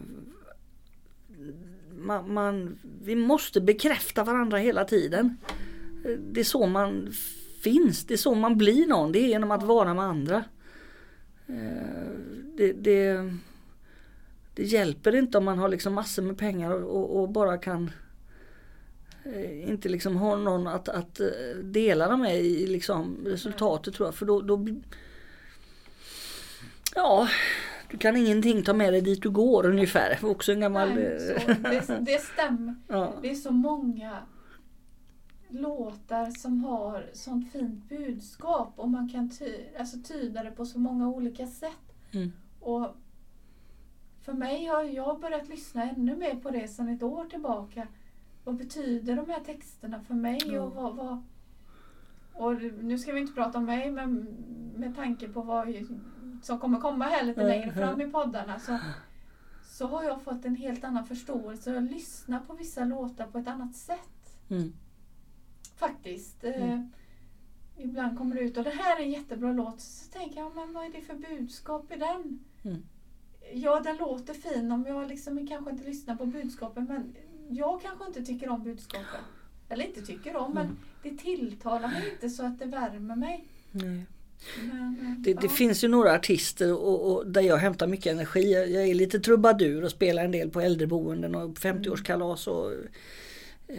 man, 2.00 2.35
man, 2.35 2.78
vi 3.02 3.16
måste 3.16 3.61
bekräfta 3.61 4.25
varandra 4.25 4.59
hela 4.59 4.85
tiden. 4.85 5.37
Det 6.19 6.40
är 6.40 6.45
så 6.45 6.66
man 6.66 7.12
finns, 7.61 8.04
det 8.04 8.14
är 8.14 8.19
så 8.19 8.35
man 8.35 8.59
blir 8.59 8.87
någon, 8.87 9.12
det 9.12 9.19
är 9.19 9.26
genom 9.26 9.50
att 9.50 9.62
vara 9.62 9.95
med 9.95 10.04
andra. 10.04 10.45
Eh, 11.47 12.11
det, 12.57 12.73
det, 12.73 13.33
det 14.54 14.62
hjälper 14.62 15.14
inte 15.14 15.38
om 15.38 15.45
man 15.45 15.59
har 15.59 15.69
liksom 15.69 15.95
massor 15.95 16.23
med 16.23 16.38
pengar 16.38 16.71
och, 16.71 17.21
och 17.21 17.28
bara 17.28 17.59
kan 17.59 17.90
eh, 19.25 19.69
inte 19.69 19.88
liksom 19.88 20.16
ha 20.16 20.37
någon 20.37 20.66
att, 20.66 20.88
att 20.88 21.21
eh, 21.21 21.57
dela 21.62 22.09
dem 22.09 22.21
med 22.21 22.40
i 22.40 22.66
liksom 22.66 23.19
resultatet 23.25 23.95
tror 23.95 24.07
jag. 24.07 24.14
För 24.14 24.26
då, 24.26 24.40
då 24.40 24.66
Ja, 26.95 27.28
du 27.91 27.99
kan 27.99 28.17
ingenting 28.17 28.63
ta 28.63 28.73
med 28.73 28.93
dig 28.93 29.01
dit 29.01 29.23
du 29.23 29.31
går 29.31 29.67
ungefär. 29.67 30.19
Också 30.23 30.53
en 30.53 30.61
gammal... 30.61 30.89
Nej, 30.95 31.19
så, 31.21 31.93
det, 31.93 32.01
det 32.01 32.21
stämmer. 32.21 32.75
Ja. 32.89 33.13
Det 33.23 33.31
är 33.31 33.35
så 33.35 33.53
många 33.53 34.19
låtar 35.49 36.31
som 36.31 36.65
har 36.65 37.07
sånt 37.13 37.53
fint 37.53 37.89
budskap 37.89 38.73
och 38.77 38.89
man 38.89 39.09
kan 39.09 39.31
ty 39.31 39.55
alltså, 39.79 39.97
tyda 40.05 40.43
det 40.43 40.51
på 40.51 40.65
så 40.67 40.79
många 40.79 41.09
olika 41.09 41.47
sätt. 41.47 41.95
Mm. 42.13 42.33
Och 42.61 42.97
för 44.23 44.33
mig 44.33 44.67
har 44.67 44.83
jag 44.83 45.21
börjat 45.21 45.49
lyssna 45.49 45.91
ännu 45.91 46.17
mer 46.17 46.35
på 46.35 46.51
det 46.51 46.69
sedan 46.69 46.89
ett 46.89 47.03
år 47.03 47.25
tillbaka. 47.25 47.87
Vad 48.45 48.57
betyder 48.57 49.17
de 49.17 49.31
här 49.31 49.41
texterna 49.41 50.01
för 50.01 50.15
mig? 50.15 50.41
Mm. 50.45 50.63
Och, 50.63 50.75
vad, 50.75 50.97
vad, 50.97 51.23
och 52.33 52.63
nu 52.63 52.99
ska 52.99 53.13
vi 53.13 53.21
inte 53.21 53.33
prata 53.33 53.59
om 53.59 53.65
mig 53.65 53.91
men 53.91 54.27
med 54.77 54.97
tanke 54.97 55.29
på 55.29 55.43
vad 55.43 55.69
som 56.45 56.59
kommer 56.59 56.81
komma 56.81 57.05
här 57.05 57.25
lite 57.25 57.47
längre 57.47 57.73
fram 57.73 58.01
i 58.01 58.11
poddarna 58.11 58.59
så, 58.59 58.79
så 59.65 59.87
har 59.87 60.03
jag 60.03 60.23
fått 60.23 60.45
en 60.45 60.57
helt 60.57 60.85
annan 60.85 61.07
förståelse. 61.07 61.75
Jag 61.75 61.91
lyssnar 61.91 62.41
på 62.41 62.55
vissa 62.55 62.85
låtar 62.85 63.27
på 63.27 63.39
ett 63.39 63.49
annat 63.49 63.77
sätt. 63.77 64.41
Mm. 64.51 64.73
Faktiskt. 65.77 66.45
Mm. 66.45 66.71
Eh, 66.71 66.81
ibland 67.77 68.19
kommer 68.19 68.35
det 68.37 68.41
ut 68.41 68.57
och 68.57 68.65
det 68.65 68.71
här 68.71 69.01
är 69.01 69.03
en 69.03 69.11
jättebra 69.11 69.53
låt. 69.53 69.81
Så 69.81 70.11
tänker 70.11 70.41
jag, 70.41 70.55
men 70.55 70.73
vad 70.73 70.85
är 70.85 70.93
det 70.93 71.01
för 71.01 71.15
budskap 71.15 71.93
i 71.93 71.97
den? 71.97 72.45
Mm. 72.63 72.83
Ja, 73.53 73.81
den 73.81 73.97
låter 73.97 74.35
fin 74.35 74.73
om 74.73 74.87
jag 74.87 75.09
liksom 75.09 75.47
kanske 75.47 75.71
inte 75.71 75.85
lyssnar 75.85 76.17
på 76.17 76.27
budskapen 76.27 76.85
men 76.85 77.17
jag 77.49 77.83
kanske 77.83 78.07
inte 78.07 78.25
tycker 78.25 78.49
om 78.49 78.63
budskapen. 78.63 79.21
Eller 79.69 79.87
inte 79.87 80.03
tycker 80.03 80.37
om, 80.37 80.53
mm. 80.53 80.67
men 80.67 80.79
det 81.03 81.19
tilltalar 81.19 81.89
mig 81.89 82.11
inte 82.13 82.31
så 82.31 82.47
att 82.47 82.59
det 82.59 82.65
värmer 82.65 83.17
mig. 83.17 83.49
Men, 83.73 84.07
Det, 85.19 85.35
det 85.35 85.49
finns 85.49 85.85
ju 85.85 85.89
några 85.89 86.15
artister 86.15 86.73
och, 86.73 87.13
och 87.13 87.27
där 87.27 87.41
jag 87.41 87.57
hämtar 87.57 87.87
mycket 87.87 88.13
energi. 88.13 88.53
Jag, 88.53 88.71
jag 88.71 88.89
är 88.89 88.95
lite 88.95 89.21
trubadur 89.21 89.85
och 89.85 89.91
spelar 89.91 90.25
en 90.25 90.31
del 90.31 90.51
på 90.51 90.61
äldreboenden 90.61 91.35
och 91.35 91.59
50-årskalas 91.59 92.49
och 92.49 92.73
eh, 93.69 93.79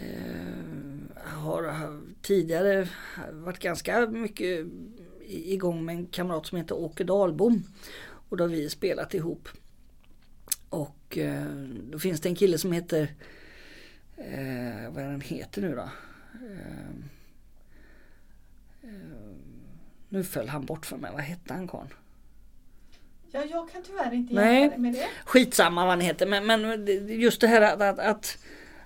har, 1.16 2.00
tidigare 2.22 2.88
varit 3.32 3.58
ganska 3.58 4.06
mycket 4.06 4.66
igång 5.26 5.84
med 5.84 5.94
en 5.94 6.06
kamrat 6.06 6.46
som 6.46 6.58
heter 6.58 6.74
Åke 6.74 7.04
Dahlbom. 7.04 7.64
Och 8.28 8.36
då 8.36 8.44
har 8.44 8.48
vi 8.48 8.70
spelat 8.70 9.14
ihop. 9.14 9.48
Och 10.68 11.18
eh, 11.18 11.44
då 11.90 11.98
finns 11.98 12.20
det 12.20 12.28
en 12.28 12.34
kille 12.34 12.58
som 12.58 12.72
heter 12.72 13.02
eh, 14.16 14.90
vad 14.90 15.04
är 15.04 15.10
den 15.10 15.20
heter 15.20 15.62
nu 15.62 15.74
då? 15.74 15.88
Eh, 16.32 16.94
nu 20.12 20.24
föll 20.24 20.48
han 20.48 20.64
bort 20.64 20.86
för 20.86 20.96
mig. 20.96 21.10
Vad 21.12 21.20
hette 21.20 21.54
han 21.54 21.68
karln? 21.68 21.88
ja, 23.30 23.44
jag 23.50 23.70
kan 23.70 23.82
tyvärr 23.82 24.14
inte 24.14 24.34
Nej. 24.34 24.60
hjälpa 24.60 24.70
dig 24.76 24.82
med 24.82 24.92
det. 24.92 25.08
Skitsamma 25.24 25.80
vad 25.80 25.90
han 25.90 26.00
heter 26.00 26.26
men, 26.26 26.46
men 26.46 26.86
just 27.20 27.40
det 27.40 27.46
här 27.46 27.60
att, 27.62 27.80
att, 27.80 27.98
att, 27.98 28.38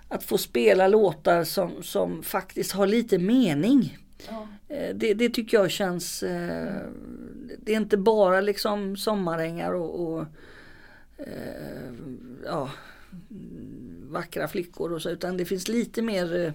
att 0.09 0.25
få 0.25 0.38
spela 0.38 0.88
låtar 0.88 1.45
som, 1.45 1.83
som 1.83 2.23
faktiskt 2.23 2.73
har 2.73 2.87
lite 2.87 3.18
mening. 3.18 3.99
Ja. 4.28 4.49
Eh, 4.68 4.95
Det, 4.95 5.14
det 5.14 5.28
tycker 5.28 5.56
jag 5.56 5.71
känns, 5.71 6.23
eh, 6.23 6.83
det 7.59 7.73
är 7.73 7.76
inte 7.76 7.97
bara 7.97 8.40
liksom 8.40 8.97
sommarängar 8.97 9.73
och, 9.73 10.00
och 10.00 10.25
eh, 11.18 11.92
ja, 12.45 12.71
vackra 14.09 14.49
flickor 14.49 14.92
och 14.92 15.02
så 15.02 15.11
utan 15.11 15.37
det 15.37 15.45
finns 15.45 15.68
lite 15.68 16.02
mer 16.02 16.52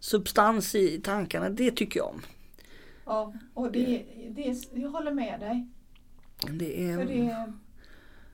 substans 0.00 0.74
i 0.74 1.00
tankarna. 1.00 1.48
Det 1.48 1.70
tycker 1.70 2.00
jag 2.00 2.08
om. 2.08 2.22
Ja, 3.06 3.32
och 3.54 3.72
det, 3.72 4.04
det, 4.30 4.56
jag 4.72 4.90
håller 4.90 5.12
med 5.12 5.40
dig. 5.40 5.66
Det 6.50 6.90
är, 6.90 6.96
För 6.96 7.04
det, 7.04 7.52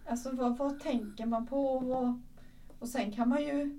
alltså 0.06 0.30
vad, 0.32 0.56
vad 0.56 0.80
tänker 0.80 1.26
man 1.26 1.46
på? 1.46 1.66
Och, 1.68 2.14
och 2.78 2.88
sen 2.88 3.12
kan 3.12 3.28
man 3.28 3.42
ju 3.42 3.78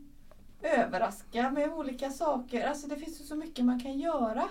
överraska 0.61 1.51
med 1.51 1.73
olika 1.73 2.09
saker. 2.09 2.67
Alltså 2.67 2.87
det 2.87 2.95
finns 2.95 3.21
ju 3.21 3.23
så 3.23 3.35
mycket 3.35 3.65
man 3.65 3.79
kan 3.79 3.99
göra. 3.99 4.43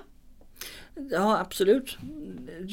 Ja 1.10 1.38
absolut. 1.38 1.98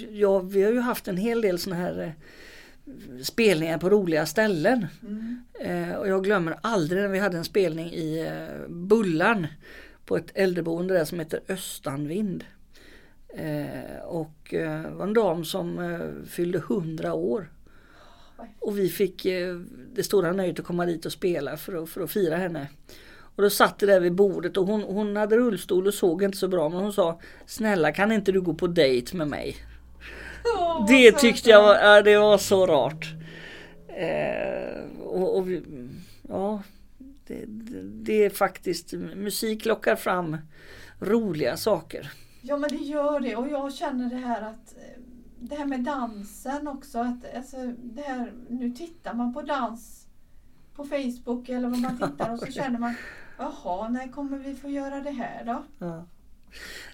Ja, 0.09 0.39
vi 0.39 0.63
har 0.63 0.71
ju 0.71 0.79
haft 0.79 1.07
en 1.07 1.17
hel 1.17 1.41
del 1.41 1.59
såna 1.59 1.75
här 1.75 1.99
eh, 1.99 3.21
spelningar 3.23 3.77
på 3.77 3.89
roliga 3.89 4.25
ställen. 4.25 4.87
Eh, 5.59 5.91
och 5.91 6.07
jag 6.07 6.23
glömmer 6.23 6.59
aldrig 6.61 7.01
när 7.01 7.09
vi 7.09 7.19
hade 7.19 7.37
en 7.37 7.45
spelning 7.45 7.91
i 7.93 8.19
eh, 8.19 8.69
Bullarn 8.69 9.47
på 10.05 10.17
ett 10.17 10.31
äldreboende 10.33 10.93
där 10.93 11.05
som 11.05 11.19
heter 11.19 11.41
Östanvind. 11.47 12.43
Eh, 13.33 14.03
och 14.05 14.53
eh, 14.53 14.81
det 14.81 14.89
var 14.89 15.07
en 15.07 15.13
dam 15.13 15.45
som 15.45 15.79
eh, 15.79 16.27
fyllde 16.29 16.57
100 16.57 17.13
år. 17.13 17.51
Och 18.59 18.79
vi 18.79 18.89
fick 18.89 19.25
det 19.93 20.03
stora 20.03 20.31
nöjet 20.31 20.59
att 20.59 20.65
komma 20.65 20.85
dit 20.85 21.05
och 21.05 21.11
spela 21.11 21.57
för 21.57 21.83
att, 21.83 21.89
för 21.89 22.01
att 22.01 22.11
fira 22.11 22.37
henne. 22.37 22.67
Och 23.35 23.43
då 23.43 23.49
satt 23.49 23.79
det 23.79 23.85
där 23.85 23.99
vid 23.99 24.13
bordet 24.13 24.57
och 24.57 24.65
hon, 24.65 24.83
hon 24.83 25.15
hade 25.15 25.37
rullstol 25.37 25.87
och 25.87 25.93
såg 25.93 26.23
inte 26.23 26.37
så 26.37 26.47
bra 26.47 26.69
men 26.69 26.79
hon 26.79 26.93
sa 26.93 27.19
Snälla 27.45 27.91
kan 27.91 28.11
inte 28.11 28.31
du 28.31 28.41
gå 28.41 28.53
på 28.53 28.67
dejt 28.67 29.17
med 29.17 29.27
mig? 29.27 29.55
Åh, 30.57 30.85
Det 30.87 31.11
tyckte 31.11 31.49
jag 31.49 31.63
var, 31.63 31.75
ja, 31.75 32.01
det 32.01 32.17
var 32.17 32.37
så 32.37 32.65
rart. 32.65 33.13
Eh, 33.87 34.99
och, 34.99 35.37
och 35.37 35.49
vi, 35.49 35.61
ja, 36.29 36.63
det, 37.27 37.45
det, 37.47 37.81
det 37.83 38.25
är 38.25 38.29
faktiskt, 38.29 38.93
musik 38.93 39.65
lockar 39.65 39.95
fram 39.95 40.37
roliga 40.99 41.57
saker. 41.57 42.11
Ja 42.49 42.57
men 42.57 42.69
det 42.69 42.75
gör 42.75 43.19
det 43.19 43.35
och 43.35 43.47
jag 43.49 43.73
känner 43.73 44.09
det 44.09 44.15
här 44.15 44.41
att 44.41 44.77
eh, 44.77 45.01
det 45.39 45.55
här 45.55 45.65
med 45.65 45.83
dansen 45.83 46.67
också. 46.67 46.99
Att, 46.99 47.35
alltså, 47.35 47.57
det 47.77 48.01
här, 48.01 48.33
nu 48.49 48.71
tittar 48.71 49.13
man 49.13 49.33
på 49.33 49.41
dans 49.41 50.07
på 50.75 50.83
Facebook 50.83 51.49
eller 51.49 51.69
vad 51.69 51.79
man 51.79 51.97
tittar 51.97 52.33
och 52.33 52.39
så 52.39 52.45
känner 52.51 52.79
man 52.79 52.95
Jaha, 53.37 53.89
när 53.89 54.07
kommer 54.07 54.37
vi 54.37 54.55
få 54.55 54.69
göra 54.69 55.01
det 55.01 55.11
här 55.11 55.45
då? 55.45 55.63
Ja. 55.79 56.05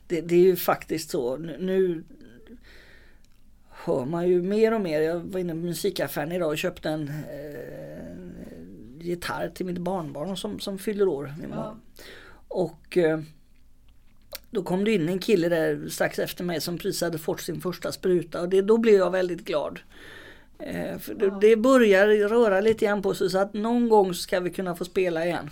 Det, 0.07 0.21
det 0.21 0.35
är 0.35 0.43
ju 0.43 0.55
faktiskt 0.55 1.09
så. 1.09 1.37
Nu, 1.37 1.57
nu 1.59 2.03
hör 3.69 4.05
man 4.05 4.27
ju 4.27 4.41
mer 4.41 4.73
och 4.73 4.81
mer. 4.81 5.01
Jag 5.01 5.19
var 5.19 5.39
inne 5.39 5.53
på 5.53 5.59
musikaffären 5.59 6.31
idag 6.31 6.49
och 6.49 6.57
köpte 6.57 6.89
en 6.89 7.07
eh, 7.09 9.05
gitarr 9.05 9.49
till 9.49 9.65
mitt 9.65 9.77
barnbarn 9.77 10.37
som, 10.37 10.59
som 10.59 10.77
fyller 10.77 11.07
år 11.07 11.33
imorgon. 11.43 11.81
Och 12.47 12.97
eh, 12.97 13.19
då 14.55 14.63
kom 14.63 14.83
det 14.83 14.91
in 14.93 15.09
en 15.09 15.19
kille 15.19 15.49
där 15.49 15.89
strax 15.89 16.19
efter 16.19 16.43
mig 16.43 16.61
som 16.61 16.77
precis 16.77 17.01
hade 17.01 17.17
fått 17.17 17.41
sin 17.41 17.61
första 17.61 17.91
spruta 17.91 18.41
och 18.41 18.49
det, 18.49 18.61
då 18.61 18.77
blev 18.77 18.95
jag 18.95 19.11
väldigt 19.11 19.45
glad. 19.45 19.79
Eh, 20.59 20.97
för 20.99 21.13
det, 21.13 21.37
det 21.41 21.55
börjar 21.55 22.07
röra 22.07 22.61
lite 22.61 22.85
grann 22.85 23.01
på 23.01 23.13
sig 23.13 23.29
så 23.29 23.37
att 23.37 23.53
någon 23.53 23.89
gång 23.89 24.13
ska 24.13 24.39
vi 24.39 24.49
kunna 24.49 24.75
få 24.75 24.85
spela 24.85 25.25
igen. 25.25 25.49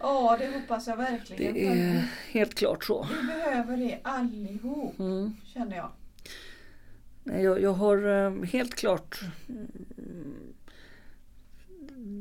Ja, 0.00 0.36
det 0.40 0.46
hoppas 0.60 0.86
jag 0.86 0.96
verkligen. 0.96 1.54
Det 1.54 1.66
är 1.66 2.04
helt 2.30 2.54
klart 2.54 2.84
så. 2.84 3.06
Vi 3.20 3.26
behöver 3.26 3.76
det 3.76 3.98
allihop, 4.02 4.98
Mm. 4.98 5.36
känner 5.54 5.76
jag. 5.76 5.90
Jag, 7.42 7.62
jag 7.62 7.72
har 7.72 8.26
eh, 8.26 8.42
helt 8.42 8.74
klart 8.74 9.20
mm, 9.48 10.34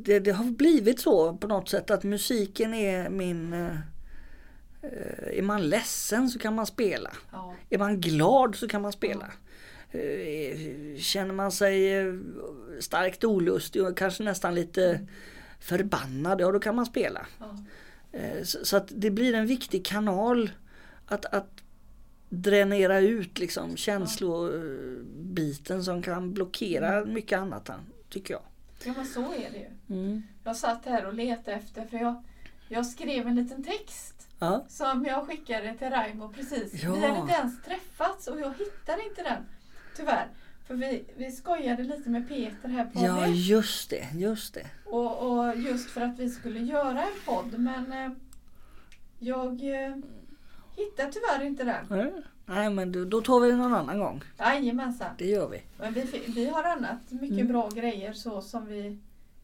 det, 0.03 0.19
det 0.19 0.31
har 0.31 0.45
blivit 0.45 0.99
så 0.99 1.33
på 1.33 1.47
något 1.47 1.69
sätt 1.69 1.91
att 1.91 2.03
musiken 2.03 2.73
är 2.73 3.09
min 3.09 3.53
eh, 3.53 3.75
Är 4.81 5.41
man 5.41 5.69
ledsen 5.69 6.29
så 6.29 6.39
kan 6.39 6.55
man 6.55 6.65
spela. 6.65 7.11
Ja, 7.31 7.55
Är 7.69 7.77
man 7.77 8.01
glad 8.01 8.55
så 8.55 8.67
kan 8.67 8.81
man 8.81 8.91
spela. 8.91 9.31
Eh, 9.91 10.57
Känner 10.97 11.33
man 11.33 11.51
sig 11.51 11.97
eh, 11.97 12.13
starkt 12.79 13.23
olustig 13.23 13.83
och 13.85 13.97
kanske 13.97 14.23
nästan 14.23 14.55
lite 14.55 15.07
förbannad, 15.59 16.41
ja 16.41 16.51
då 16.51 16.59
kan 16.59 16.75
man 16.75 16.85
spela. 16.85 17.25
ja, 17.39 17.57
Eh, 18.11 18.43
Så 18.43 18.65
så 18.65 18.77
att 18.77 18.91
det 18.95 19.11
blir 19.11 19.33
en 19.33 19.47
viktig 19.47 19.85
kanal 19.85 20.51
att, 21.05 21.25
att 21.25 21.63
dränera 22.29 22.99
ut 22.99 23.39
liksom 23.39 23.77
känslobiten 23.77 25.83
som 25.83 26.01
kan 26.01 26.33
blockera 26.33 27.05
mycket 27.05 27.39
annat 27.39 27.69
tycker 28.09 28.33
jag. 28.33 28.41
ja 28.85 28.93
men 28.97 29.05
så 29.05 29.21
är 29.21 29.49
det 29.51 29.57
ju. 29.57 29.67
Mm. 29.95 30.23
Jag 30.43 30.55
satt 30.55 30.85
här 30.85 31.05
och 31.05 31.13
letade 31.13 31.57
efter 31.57 31.85
för 31.85 31.97
jag, 31.97 32.23
jag 32.67 32.85
skrev 32.85 33.27
en 33.27 33.35
liten 33.35 33.63
text 33.63 34.18
Ja. 34.39 34.65
som 34.69 35.05
jag 35.05 35.27
skickade 35.27 35.73
till 35.77 35.89
Raimo 35.89 36.29
precis. 36.33 36.83
Ja. 36.83 36.93
Vi 36.93 37.05
hade 37.07 37.19
inte 37.19 37.33
ens 37.33 37.61
träffats 37.61 38.27
och 38.27 38.39
jag 38.39 38.53
hittade 38.57 39.03
inte 39.09 39.23
den. 39.23 39.43
Tyvärr. 39.95 40.27
För 40.67 40.75
vi, 40.75 41.05
vi 41.17 41.31
skojade 41.31 41.83
lite 41.83 42.09
med 42.09 42.27
Peter 42.27 42.69
här 42.69 42.85
på 42.85 43.05
ja, 43.05 43.13
det. 43.21 43.27
just 43.29 43.89
det, 43.89 44.07
just 44.15 44.53
det. 44.53 44.67
Och, 44.85 45.17
och 45.31 45.55
just 45.57 45.89
för 45.89 46.01
att 46.01 46.19
vi 46.19 46.29
skulle 46.29 46.59
göra 46.59 47.01
en 47.01 47.19
podd 47.25 47.59
men 47.59 47.91
eh, 47.91 48.11
jag 49.19 49.51
eh, 49.85 49.95
hittade 50.75 51.11
tyvärr 51.11 51.45
inte 51.45 51.63
den. 51.63 51.85
Nej, 51.89 52.13
Nej 52.45 52.69
men 52.69 52.91
då, 52.91 53.05
då 53.05 53.21
tar 53.21 53.39
vi 53.39 53.51
det 53.51 53.57
någon 53.57 53.73
annan 53.73 53.99
gång. 53.99 54.21
Jajamensan. 54.39 55.09
Det 55.17 55.25
gör 55.27 55.49
vi. 55.49 55.61
Men 55.79 55.93
vi, 55.93 56.23
vi 56.27 56.49
har 56.49 56.63
annat 56.63 57.11
mycket 57.11 57.31
Mm. 57.39 57.47
bra 57.47 57.69
grejer 57.69 58.13
så 58.13 58.41
som 58.41 58.65
vi, 58.65 58.97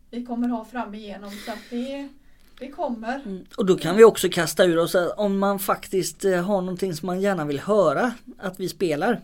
vi 0.10 0.26
kommer 0.26 0.48
ha 0.50 0.66
fram 0.66 0.96
igenom. 0.96 1.32
Så 1.32 1.52
att 1.52 1.60
det, 1.70 2.10
det 2.60 2.68
kommer. 2.68 3.16
Mm. 3.26 3.46
Och 3.58 3.66
då 3.66 3.78
kan 3.78 3.96
vi 3.98 4.04
också 4.04 4.30
kasta 4.30 4.64
ur 4.66 4.78
oss 4.78 4.96
om 5.18 5.40
man 5.40 5.60
faktiskt 5.60 6.26
eh, 6.26 6.42
har 6.44 6.62
någonting 6.62 6.94
som 6.94 7.06
man 7.08 7.22
gärna 7.22 7.46
vill 7.46 7.60
höra 7.60 8.12
att 8.40 8.60
vi 8.60 8.70
spelar. 8.70 9.22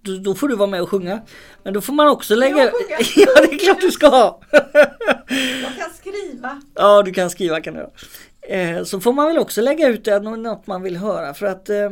Då, 0.00 0.16
då 0.16 0.34
får 0.34 0.48
du 0.48 0.56
vara 0.56 0.70
med 0.70 0.82
och 0.82 0.88
sjunga. 0.88 1.20
Men 1.62 1.74
då 1.74 1.80
får 1.80 1.92
man 1.92 2.08
också 2.08 2.34
lägga... 2.34 2.58
jag 2.58 2.72
sjunga? 2.72 2.98
ja 3.36 3.46
det 3.46 3.54
är 3.54 3.58
klart 3.58 3.80
du 3.80 3.90
ska! 3.90 4.38
Jag 5.62 5.76
kan 5.78 5.90
skriva. 6.00 6.62
Ja, 6.74 7.02
du 7.02 7.12
kan 7.12 7.30
skriva 7.30 7.60
kan 7.60 7.74
du 7.74 7.80
göra. 7.80 7.90
eh, 8.76 8.84
Så 8.84 9.00
får 9.00 9.12
man 9.12 9.26
väl 9.26 9.38
också 9.38 9.60
lägga 9.60 9.88
ut 9.88 10.04
det, 10.04 10.20
nå- 10.20 10.36
något 10.36 10.66
man 10.66 10.82
vill 10.82 10.96
höra 10.96 11.34
för 11.34 11.46
att 11.46 11.70
eh, 11.70 11.90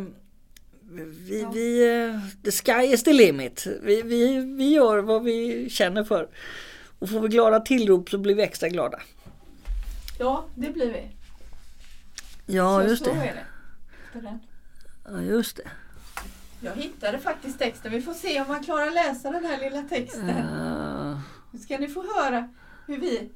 vi, 1.28 1.40
Ja. 1.42 1.50
vi, 1.54 2.00
eh, 2.04 2.18
the 2.44 2.50
sky 2.50 2.86
is 2.94 3.02
the 3.04 3.12
limit. 3.12 3.66
Vi, 3.82 4.02
vi, 4.02 4.36
vi 4.58 4.70
gör 4.70 4.98
vad 4.98 5.22
vi 5.24 5.68
känner 5.70 6.04
för. 6.04 6.28
Och 6.98 7.10
får 7.10 7.20
vi 7.20 7.28
glada 7.28 7.60
tillrop 7.60 8.10
så 8.10 8.18
blir 8.18 8.34
vi 8.34 8.42
extra 8.42 8.68
glada. 8.68 8.98
Ja, 10.22 10.44
det 10.54 10.70
blir 10.70 10.92
vi. 10.92 11.10
Ja, 12.46 12.80
så, 12.82 12.88
just 12.88 13.04
så 13.04 13.12
det. 13.14 13.20
är 13.28 13.34
det. 13.34 14.38
Ja, 15.04 15.20
just 15.20 15.56
det. 15.56 15.62
Jag 16.60 16.72
hittade 16.74 17.18
faktiskt 17.18 17.58
texten. 17.58 17.92
Vi 17.92 18.02
får 18.02 18.14
se 18.14 18.40
om 18.40 18.48
man 18.48 18.64
klarar 18.64 18.90
läsa 18.90 19.30
den 19.30 19.44
här 19.44 19.58
lilla 19.60 19.82
texten. 19.82 20.28
Eh, 20.28 21.18
Nu 21.50 21.58
ska 21.58 21.78
ni 21.78 21.88
få 21.88 22.04
höra 22.14 22.48
hur 22.86 22.98
vi... 23.00 23.30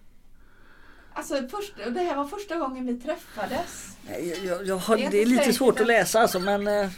Alltså 1.13 1.35
först, 1.49 1.73
det 1.95 2.01
här 2.01 2.17
var 2.17 2.25
första 2.25 2.57
gången 2.57 2.87
vi 2.87 3.01
träffades. 3.01 3.97
nej, 4.09 4.47
jag, 4.47 4.67
jag 4.67 4.77
har, 4.77 4.97
Det 4.97 5.07
är 5.07 5.11
det 5.11 5.23
är 5.23 5.27
lite 5.27 5.43
säkert 5.43 5.57
svårt 5.57 5.75
att 5.75 5.81
att- 5.81 5.87
läsa 5.87 6.21
alltså 6.21 6.39
men 6.41 6.67
eh, 6.67 6.91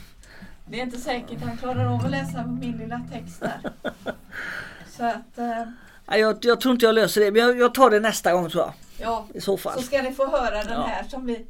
Det 0.66 0.78
är 0.80 0.82
inte 0.82 0.98
säkert 0.98 1.40
han 1.42 1.56
klarar 1.56 1.86
av 1.94 2.04
att 2.04 2.10
läsa 2.10 2.46
min 2.46 2.76
lilla 2.76 3.00
text 3.12 3.40
där. 3.40 3.60
Så 4.96 5.04
att... 5.04 5.38
Eh, 5.38 6.18
jag, 6.18 6.38
jag 6.44 6.60
tror 6.60 6.72
inte 6.74 6.86
jag 6.86 6.94
löser 6.94 7.20
det. 7.20 7.30
Men 7.32 7.42
jag, 7.42 7.58
jag 7.58 7.74
tar 7.74 7.90
det 7.90 8.00
nästa 8.00 8.32
gång 8.32 8.50
tror 8.50 8.64
jag. 8.64 8.72
Ja, 9.00 9.26
i 9.34 9.40
så 9.40 9.56
fall. 9.56 9.74
så 9.74 9.82
ska 9.82 10.02
ni 10.02 10.12
få 10.12 10.26
höra 10.30 10.64
den 10.64 10.72
Ja. 10.72 10.82
här 10.82 11.04
som 11.08 11.26
vi... 11.26 11.46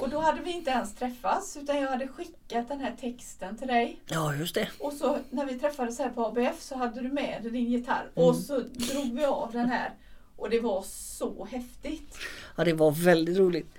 Och 0.00 0.08
då 0.08 0.18
hade 0.20 0.40
vi 0.40 0.50
inte 0.50 0.70
ens 0.70 0.94
träffats 0.94 1.56
utan 1.56 1.76
jag 1.80 1.88
hade 1.90 2.08
skickat 2.08 2.68
den 2.68 2.80
här 2.80 2.94
texten 3.00 3.56
till 3.58 3.68
dig. 3.68 4.00
Ja, 4.06 4.34
just 4.34 4.54
det. 4.54 4.68
Och 4.80 4.92
så 4.92 5.18
när 5.30 5.46
vi 5.46 5.58
träffades 5.58 5.98
här 5.98 6.08
på 6.10 6.26
ABF 6.26 6.60
så 6.62 6.76
hade 6.76 7.00
du 7.00 7.08
med 7.08 7.42
dig 7.42 7.50
din 7.52 7.64
gitarr 7.70 8.10
Mm. 8.16 8.28
och 8.28 8.36
så 8.36 8.58
drog 8.60 9.14
vi 9.16 9.24
av 9.24 9.52
den 9.52 9.68
här. 9.68 9.90
Och 10.36 10.50
det 10.50 10.60
var 10.60 10.82
så 10.86 11.44
häftigt. 11.50 12.18
Ja, 12.56 12.64
det 12.64 12.72
var 12.72 12.90
väldigt 12.90 13.38
roligt. 13.38 13.74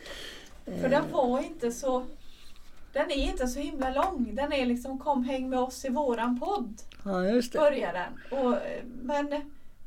För 0.82 0.90
den 0.90 1.12
var 1.12 1.40
inte 1.40 1.72
så... 1.72 2.06
Den 2.94 3.12
är 3.12 3.16
inte 3.30 3.48
så 3.48 3.60
himla 3.60 3.90
lång. 3.90 4.36
Den 4.36 4.54
är 4.54 4.66
liksom 4.66 5.00
kom 5.00 5.24
häng 5.24 5.50
med 5.50 5.60
oss 5.60 5.86
i 5.86 5.90
våran 5.90 6.40
podd. 6.40 6.82
Ja, 7.06 7.26
just 7.26 7.54
det. 7.54 7.60
Börjar 7.60 7.94
den. 7.94 8.40
Och, 8.40 8.54
eh, 8.56 8.84
men 9.02 9.34
eh, 9.34 9.40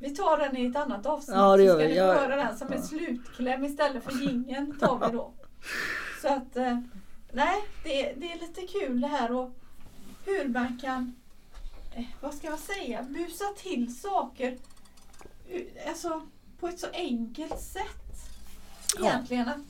vi 0.02 0.10
tar 0.10 0.38
den 0.38 0.56
i 0.56 0.66
ett 0.66 0.76
annat 0.76 1.06
avsnitt. 1.06 1.36
Ja, 1.36 1.56
det 1.56 1.62
gör 1.62 1.72
så 1.74 1.78
ska 1.80 1.88
vi. 1.88 1.96
Ja. 1.96 2.14
få 2.14 2.20
höra 2.20 2.36
den 2.36 2.58
som 2.58 2.68
en 2.72 2.78
Ja. 2.78 2.82
slutkläm 2.82 3.64
istället 3.64 4.04
för 4.04 4.12
jingeln 4.12 4.78
tar 4.78 5.06
vi 5.06 5.12
då. 5.16 5.32
Så 6.22 6.28
att 6.28 6.56
eh, 6.56 6.78
nej, 7.32 7.60
det, 7.84 8.12
det 8.16 8.32
är 8.32 8.40
lite 8.40 8.60
kul 8.60 9.00
det 9.00 9.06
här 9.08 9.32
och 9.32 9.50
hur 10.24 10.48
man 10.48 10.78
kan, 10.82 11.14
eh, 11.94 12.04
vad 12.20 12.34
ska 12.34 12.46
jag 12.46 12.58
säga, 12.58 13.02
busa 13.02 13.44
till 13.56 13.96
saker 13.96 14.58
alltså, 15.88 16.22
på 16.60 16.68
ett 16.68 16.80
så 16.80 16.86
enkelt 16.92 17.60
sätt. 17.60 18.30
Ja. 18.98 19.06
Egentligen 19.06 19.48
att, 19.48 19.60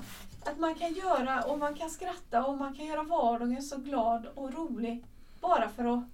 att 0.51 0.59
man 0.59 0.75
kan 0.75 0.93
göra 0.95 1.43
och 1.43 1.59
man 1.59 1.75
kan 1.75 1.91
skratta 1.91 2.45
och 2.45 2.59
man 2.59 2.75
kan 2.75 2.87
göra 2.87 3.03
vardagen 3.03 3.63
så 3.63 3.77
glad 3.77 4.27
och 4.35 4.55
rolig 4.55 5.05
bara 5.41 5.69
för 5.69 5.85
att 5.85 6.05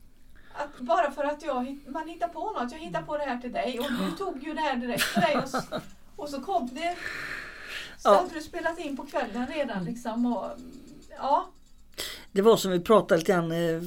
att 0.59 0.79
bara 0.81 1.11
för 1.11 1.25
att 1.25 1.42
jag, 1.42 1.79
man 1.88 2.09
hittar 2.09 2.29
på 2.29 2.51
något. 2.53 2.73
Jag 2.73 2.79
hittar 2.79 3.03
på 3.03 3.16
det 3.16 3.25
här 3.25 3.38
till 3.38 3.53
dig 3.53 3.79
och 3.81 3.87
du 3.92 4.11
tog 4.16 4.42
ju 4.42 4.55
det 4.55 4.61
här 4.61 4.77
direkt 4.77 5.12
till 5.12 5.23
dig 5.23 5.37
och, 5.37 5.81
och 6.25 6.29
så 6.29 6.40
kom 6.40 6.68
det. 6.73 6.97
Så 7.99 8.09
Ja. 8.09 8.14
hade 8.16 8.35
du 8.35 8.40
spelat 8.40 8.79
in 8.79 8.97
på 8.97 9.07
kvällen 9.07 9.47
redan 9.47 9.85
liksom. 9.85 10.27
Och, 10.37 10.51
ja, 11.16 11.49
Det 12.33 12.42
var 12.42 12.57
som 12.57 12.71
vi 12.71 12.81
pratade 12.81 13.18
lite 13.18 13.33
grann 13.33 13.53
eh, 13.53 13.81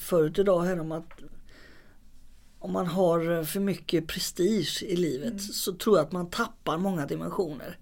förut 0.00 0.38
idag 0.38 0.62
här 0.62 0.80
om 0.80 0.92
att 0.92 1.10
om 2.58 2.72
man 2.72 2.86
har 2.86 3.44
för 3.44 3.60
mycket 3.60 4.06
prestige 4.06 4.82
i 4.82 4.96
livet 4.96 5.26
Mm. 5.28 5.38
så 5.38 5.72
tror 5.72 5.96
jag 5.98 6.06
att 6.06 6.12
man 6.12 6.30
tappar 6.30 6.78
många 6.78 7.06
dimensioner. 7.06 7.78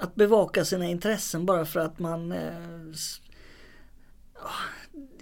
Att 0.00 0.14
bevaka 0.14 0.64
sina 0.64 0.84
intressen 0.86 1.46
bara 1.46 1.64
för 1.66 1.80
att 1.80 1.98
man 1.98 2.32
eh, 2.32 2.92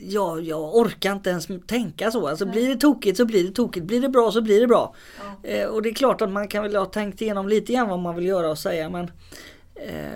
Ja, 0.08 0.40
jag 0.40 0.76
orkar 0.76 1.12
inte 1.12 1.30
ens 1.30 1.48
tänka 1.66 2.10
så. 2.10 2.28
Alltså 2.28 2.46
blir 2.46 2.68
det 2.68 2.76
tokigt 2.76 3.16
så 3.16 3.24
blir 3.24 3.44
det 3.44 3.50
tokigt. 3.54 3.86
Blir 3.86 4.00
det 4.00 4.08
bra 4.08 4.32
så 4.32 4.40
blir 4.42 4.60
det 4.60 4.66
bra. 4.66 4.94
ja. 5.42 5.48
Eh, 5.48 5.66
och 5.68 5.82
det 5.82 5.88
är 5.88 5.94
klart 5.94 6.22
att 6.22 6.30
man 6.30 6.48
kan 6.48 6.62
väl 6.62 6.76
ha 6.76 6.84
tänkt 6.86 7.22
igenom 7.22 7.48
lite 7.48 7.72
grann 7.72 7.88
vad 7.88 7.98
man 7.98 8.14
vill 8.16 8.26
göra 8.26 8.50
och 8.50 8.58
säga 8.58 8.90
men 8.90 9.10
eh, 9.74 10.10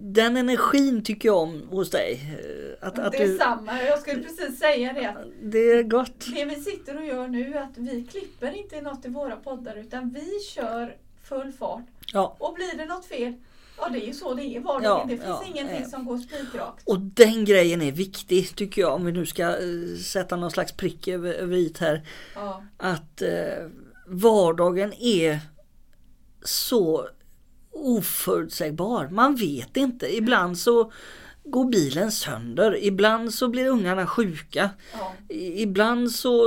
Den 0.00 0.36
energin 0.36 1.04
tycker 1.04 1.28
jag 1.28 1.38
om 1.38 1.62
hos 1.70 1.90
dig. 1.90 2.20
Eh, 2.80 2.88
Att, 2.88 2.98
att 2.98 3.12
det 3.12 3.18
är 3.22 3.28
du, 3.28 3.38
samma. 3.38 3.82
Jag 3.82 3.98
skulle 3.98 4.22
precis 4.22 4.58
säga 4.58 4.92
det. 4.92 5.16
Det 5.42 5.58
är 5.58 5.82
gott. 5.82 6.26
det 6.34 6.44
vi 6.44 6.54
sitter 6.54 6.96
och 6.96 7.04
gör 7.06 7.28
nu 7.28 7.54
är 7.54 7.60
att 7.62 7.76
vi 7.78 8.04
klipper 8.10 8.56
inte 8.56 8.80
något 8.80 9.04
i 9.04 9.08
våra 9.08 9.36
poddar 9.36 9.76
utan 9.76 10.10
vi 10.10 10.40
kör 10.54 10.96
full 11.24 11.52
fart. 11.52 11.82
Ja. 12.12 12.36
Och 12.38 12.54
blir 12.54 12.78
det 12.78 12.84
något 12.86 13.04
fel, 13.06 13.32
ja 13.78 13.88
det 13.88 14.04
är 14.04 14.06
ju 14.06 14.12
så 14.12 14.34
det 14.34 14.42
är 14.42 14.56
i 14.56 14.58
vardagen. 14.58 14.84
Ja, 14.84 15.02
det 15.08 15.16
finns 15.16 15.24
ja, 15.24 15.44
ingenting 15.46 15.82
ja. 15.82 15.88
som 15.88 16.04
går 16.04 16.18
spikrakt. 16.18 16.82
Och 16.88 17.00
den 17.00 17.44
grejen 17.44 17.82
är 17.82 17.92
viktig 17.92 18.56
tycker 18.56 18.82
jag 18.82 18.94
om 18.94 19.04
vi 19.04 19.12
nu 19.12 19.26
ska 19.26 19.42
eh, 19.42 19.96
sätta 20.04 20.36
någon 20.36 20.50
slags 20.50 20.72
prick 20.72 21.08
över, 21.08 21.32
över 21.32 21.56
i 21.56 21.72
här. 21.80 22.02
Att 22.76 23.22
eh, 23.22 23.68
vardagen 24.06 24.92
är 24.92 25.40
så 26.42 27.08
oförutsägbar. 27.72 29.08
Man 29.08 29.34
vet 29.34 29.76
inte. 29.76 30.16
Ibland 30.16 30.58
så 30.58 30.92
går 31.44 31.64
bilen 31.64 32.12
sönder. 32.12 32.84
Ibland 32.84 33.34
så 33.34 33.48
blir 33.48 33.68
ungarna 33.68 34.06
sjuka. 34.06 34.70
Ja. 34.92 35.34
Ibland 35.36 36.10
så 36.10 36.42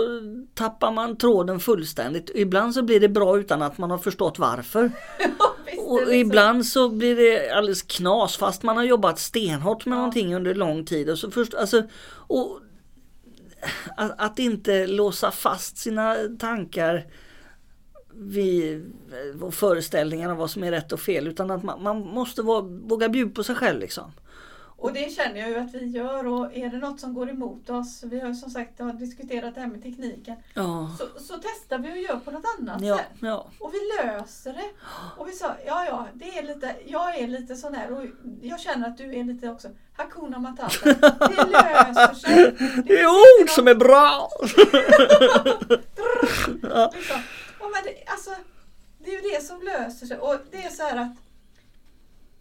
tappar 0.54 0.92
man 0.92 1.18
tråden 1.18 1.60
fullständigt. 1.60 2.32
Ibland 2.36 2.74
så 2.74 2.84
blir 2.84 3.00
det 3.00 3.10
bra 3.10 3.40
utan 3.40 3.62
att 3.62 3.78
man 3.78 3.92
har 3.92 3.98
förstått 3.98 4.40
varför. 4.40 4.92
Och 5.90 6.00
så. 6.06 6.12
ibland 6.12 6.66
så 6.66 6.90
blir 6.90 7.16
det 7.16 7.52
alldeles 7.52 7.82
knas 7.82 8.38
fast 8.38 8.64
man 8.64 8.78
har 8.78 8.84
jobbat 8.84 9.20
stenhårt 9.20 9.86
med 9.86 9.96
Ja. 9.96 9.98
någonting 10.00 10.36
under 10.36 10.56
lång 10.56 10.86
tid. 10.86 11.10
Och 11.10 11.20
så 11.20 11.32
först, 11.32 11.54
alltså, 11.54 11.84
och 12.12 12.60
att, 13.98 14.12
att 14.18 14.40
inte 14.40 14.88
låsa 14.88 15.32
fast 15.32 15.78
sina 15.78 16.16
tankar 16.40 17.08
vid 18.14 18.94
om 20.32 20.38
vad 20.38 20.52
som 20.52 20.64
är 20.64 20.72
rätt 20.72 20.92
och 20.92 21.00
fel 21.00 21.28
utan 21.28 21.52
att 21.52 21.64
man, 21.64 21.84
man 21.84 22.00
måste 22.00 22.42
våga 22.42 23.10
bjuda 23.10 23.32
på 23.32 23.44
sig 23.44 23.56
själv 23.56 23.80
liksom. 23.80 24.12
Och 24.82 24.94
det 24.94 25.14
känner 25.14 25.40
jag 25.40 25.50
ju 25.50 25.58
att 25.58 25.74
vi 25.74 25.86
gör 25.86 26.28
och 26.28 26.58
är 26.58 26.70
det 26.70 26.78
något 26.78 27.00
som 27.00 27.14
går 27.14 27.30
emot 27.30 27.70
oss, 27.70 28.04
vi 28.04 28.20
har 28.20 28.28
ju 28.28 28.34
som 28.36 28.50
sagt 28.50 28.80
har 28.80 28.94
diskuterat 28.94 29.56
det 29.56 29.62
här 29.62 29.68
med 29.68 29.84
tekniken, 29.84 30.36
Ja, 30.54 30.96
så, 30.98 31.24
så 31.24 31.40
testar 31.44 31.78
vi 31.78 31.92
och 31.94 31.98
gör 31.98 32.20
på 32.20 32.32
något 32.32 32.46
annat 32.60 32.82
ja, 32.82 32.98
sätt. 32.98 33.08
ja. 33.22 33.52
Och 33.60 33.74
vi 33.74 33.80
löser 34.04 34.54
det. 34.54 34.70
Och 35.18 35.28
vi 35.28 35.32
sa, 35.32 35.56
ja 35.66 35.86
ja, 35.86 36.08
det 36.14 36.38
är 36.38 36.44
lite, 36.44 36.76
jag 36.86 37.20
är 37.20 37.28
lite 37.28 37.56
sån 37.56 37.74
här 37.74 37.92
och 37.92 38.06
jag 38.42 38.60
känner 38.60 38.88
att 38.88 38.98
du 38.98 39.16
är 39.16 39.24
lite 39.24 39.50
också. 39.50 39.70
Hakuna 39.98 40.40
Matata. 40.40 40.86
Det 41.30 41.46
löser 41.46 42.14
sig. 42.14 42.56
Det 42.86 43.00
är 43.00 43.08
ord 43.08 43.50
som 43.50 43.68
är 43.68 43.76
bra! 43.76 44.30
Liksom. 46.96 47.22
Ja, 47.60 47.70
men 47.74 47.84
det, 47.84 48.12
alltså, 48.12 48.32
det 49.00 49.10
är 49.10 49.24
ju 49.24 49.30
det 49.30 49.44
som 49.44 49.62
löser 49.62 50.06
sig. 50.06 50.18
Och 50.18 50.36
det 50.52 50.58
är 50.58 50.70
så 50.70 50.84
här 50.84 50.98
att 50.98 51.16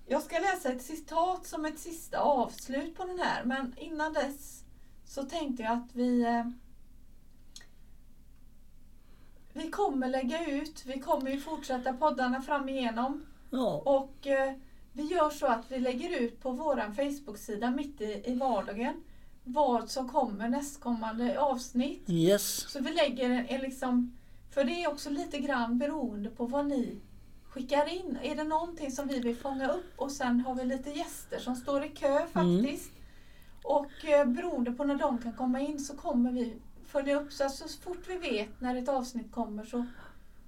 jag 0.08 0.22
ska 0.22 0.38
läsa 0.38 0.72
ett 0.72 0.82
citat 0.82 1.46
som 1.46 1.64
ett 1.64 1.78
sista 1.78 2.18
avslut 2.18 2.96
på 2.96 3.04
den 3.04 3.18
här. 3.18 3.44
Men 3.44 3.74
innan 3.78 4.12
dess 4.12 4.64
så 5.04 5.22
tänkte 5.22 5.62
jag 5.62 5.72
att 5.72 5.94
vi 5.94 6.22
eh, 6.22 6.46
vi 9.52 9.70
kommer 9.70 10.08
lägga 10.08 10.46
ut, 10.46 10.82
vi 10.86 11.00
kommer 11.00 11.30
ju 11.30 11.40
fortsätta 11.40 11.92
poddarna 11.92 12.42
fram 12.42 12.68
igenom. 12.68 13.26
ja. 13.50 13.82
Och 13.84 14.26
eh, 14.26 14.54
vi 14.92 15.02
gör 15.02 15.30
så 15.30 15.46
att 15.46 15.72
vi 15.72 15.78
lägger 15.78 16.20
ut 16.20 16.42
på 16.42 16.50
våran 16.50 16.94
Facebook-sida 16.94 17.70
mitt 17.70 18.00
i, 18.00 18.22
i 18.26 18.34
vardagen 18.34 19.02
vad 19.44 19.90
som 19.90 20.08
kommer 20.08 20.48
nästkommande 20.48 21.40
avsnitt. 21.40 22.10
Yes. 22.10 22.70
Så 22.70 22.80
vi 22.80 22.92
lägger 22.92 23.30
en, 23.30 23.46
en 23.46 23.60
liksom, 23.60 24.18
för 24.50 24.64
det 24.64 24.82
är 24.84 24.88
också 24.88 25.10
lite 25.10 25.38
grann 25.38 25.78
beroende 25.78 26.30
på 26.30 26.46
vad 26.46 26.66
ni 26.66 26.96
skickar 27.50 27.88
in. 27.88 28.18
Är 28.22 28.36
det 28.36 28.44
någonting 28.44 28.90
som 28.90 29.08
vi 29.08 29.20
vill 29.20 29.36
fånga 29.36 29.68
upp 29.68 29.92
och 29.96 30.10
sen 30.10 30.40
har 30.40 30.54
vi 30.54 30.64
lite 30.64 30.90
gäster 30.90 31.38
som 31.38 31.56
står 31.56 31.84
i 31.84 31.88
kö 31.88 32.26
faktiskt. 32.32 32.90
Och 33.62 34.04
eh, 34.04 34.24
beroende 34.26 34.72
på 34.72 34.84
när 34.84 34.94
de 34.94 35.18
kan 35.18 35.32
komma 35.32 35.60
in 35.60 35.78
så 35.78 35.96
kommer 35.96 36.32
vi 36.32 36.56
följa 36.86 37.20
upp. 37.20 37.32
Så, 37.32 37.44
alltså, 37.44 37.68
så 37.68 37.80
fort 37.80 38.04
vi 38.08 38.16
vet 38.18 38.60
när 38.60 38.76
ett 38.76 38.88
avsnitt 38.88 39.32
kommer 39.32 39.64
så, 39.64 39.86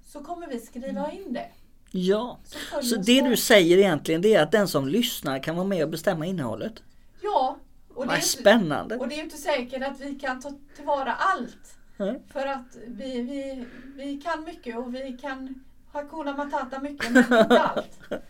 så 0.05 0.23
kommer 0.23 0.47
vi 0.47 0.59
skriva 0.59 1.11
in 1.11 1.33
det. 1.33 1.49
Ja. 1.91 2.39
Så, 2.43 2.81
Så 2.81 2.95
det 2.95 3.21
du 3.21 3.37
säger 3.37 3.77
egentligen 3.77 4.21
det 4.21 4.35
är 4.35 4.43
att 4.43 4.51
den 4.51 4.67
som 4.67 4.87
lyssnar 4.87 5.43
kan 5.43 5.55
vara 5.55 5.67
med 5.67 5.83
och 5.83 5.89
bestämma 5.89 6.25
innehållet. 6.25 6.83
Ja. 7.21 7.57
Och 7.93 8.03
det, 8.03 8.07
Vad 8.07 8.09
är 8.09 8.15
inte, 8.15 8.27
spännande! 8.27 8.97
och 8.97 9.07
det 9.07 9.15
är 9.19 9.23
inte 9.23 9.37
säkert 9.37 9.83
att 9.83 9.99
vi 9.99 10.15
kan 10.15 10.41
ta 10.41 10.51
tillvara 10.75 11.13
allt. 11.13 11.77
Nej. 11.97 12.21
För 12.31 12.47
att 12.47 12.77
vi, 12.87 13.21
vi, 13.21 13.65
vi 13.95 14.21
kan 14.21 14.43
mycket 14.43 14.77
och 14.77 14.95
vi 14.95 15.17
kan 15.21 15.63
Hakuna 15.91 16.37
Matata 16.37 16.79
mycket 16.79 17.11
men 17.11 17.23
inte 17.23 17.59
allt. 17.59 17.99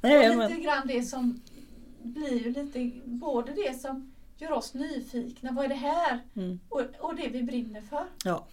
Nej, 0.00 0.30
och 0.30 0.36
men, 0.36 0.48
lite 0.48 0.60
grann 0.60 0.86
det 0.86 1.02
som 1.02 1.40
blir 2.02 2.44
ju 2.44 2.52
lite 2.52 2.90
både 3.04 3.52
det 3.52 3.80
som 3.80 4.12
gör 4.36 4.52
oss 4.52 4.74
nyfikna, 4.74 5.52
vad 5.52 5.64
är 5.64 5.68
det 5.68 5.74
här? 5.74 6.18
Mm. 6.36 6.60
Och, 6.68 6.82
och 6.98 7.16
det 7.16 7.28
vi 7.28 7.42
brinner 7.42 7.80
för. 7.80 8.04
ja. 8.24 8.46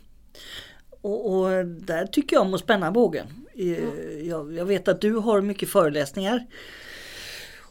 Och, 1.02 1.34
och 1.34 1.66
där 1.66 2.06
tycker 2.06 2.36
jag 2.36 2.46
om 2.46 2.54
att 2.54 2.60
spänna 2.60 2.92
bågen. 2.92 3.28
Jag, 4.24 4.54
jag 4.54 4.66
vet 4.66 4.88
att 4.88 5.02
du 5.02 5.14
har 5.14 5.42
mycket 5.42 5.70
föreläsningar. 5.70 6.46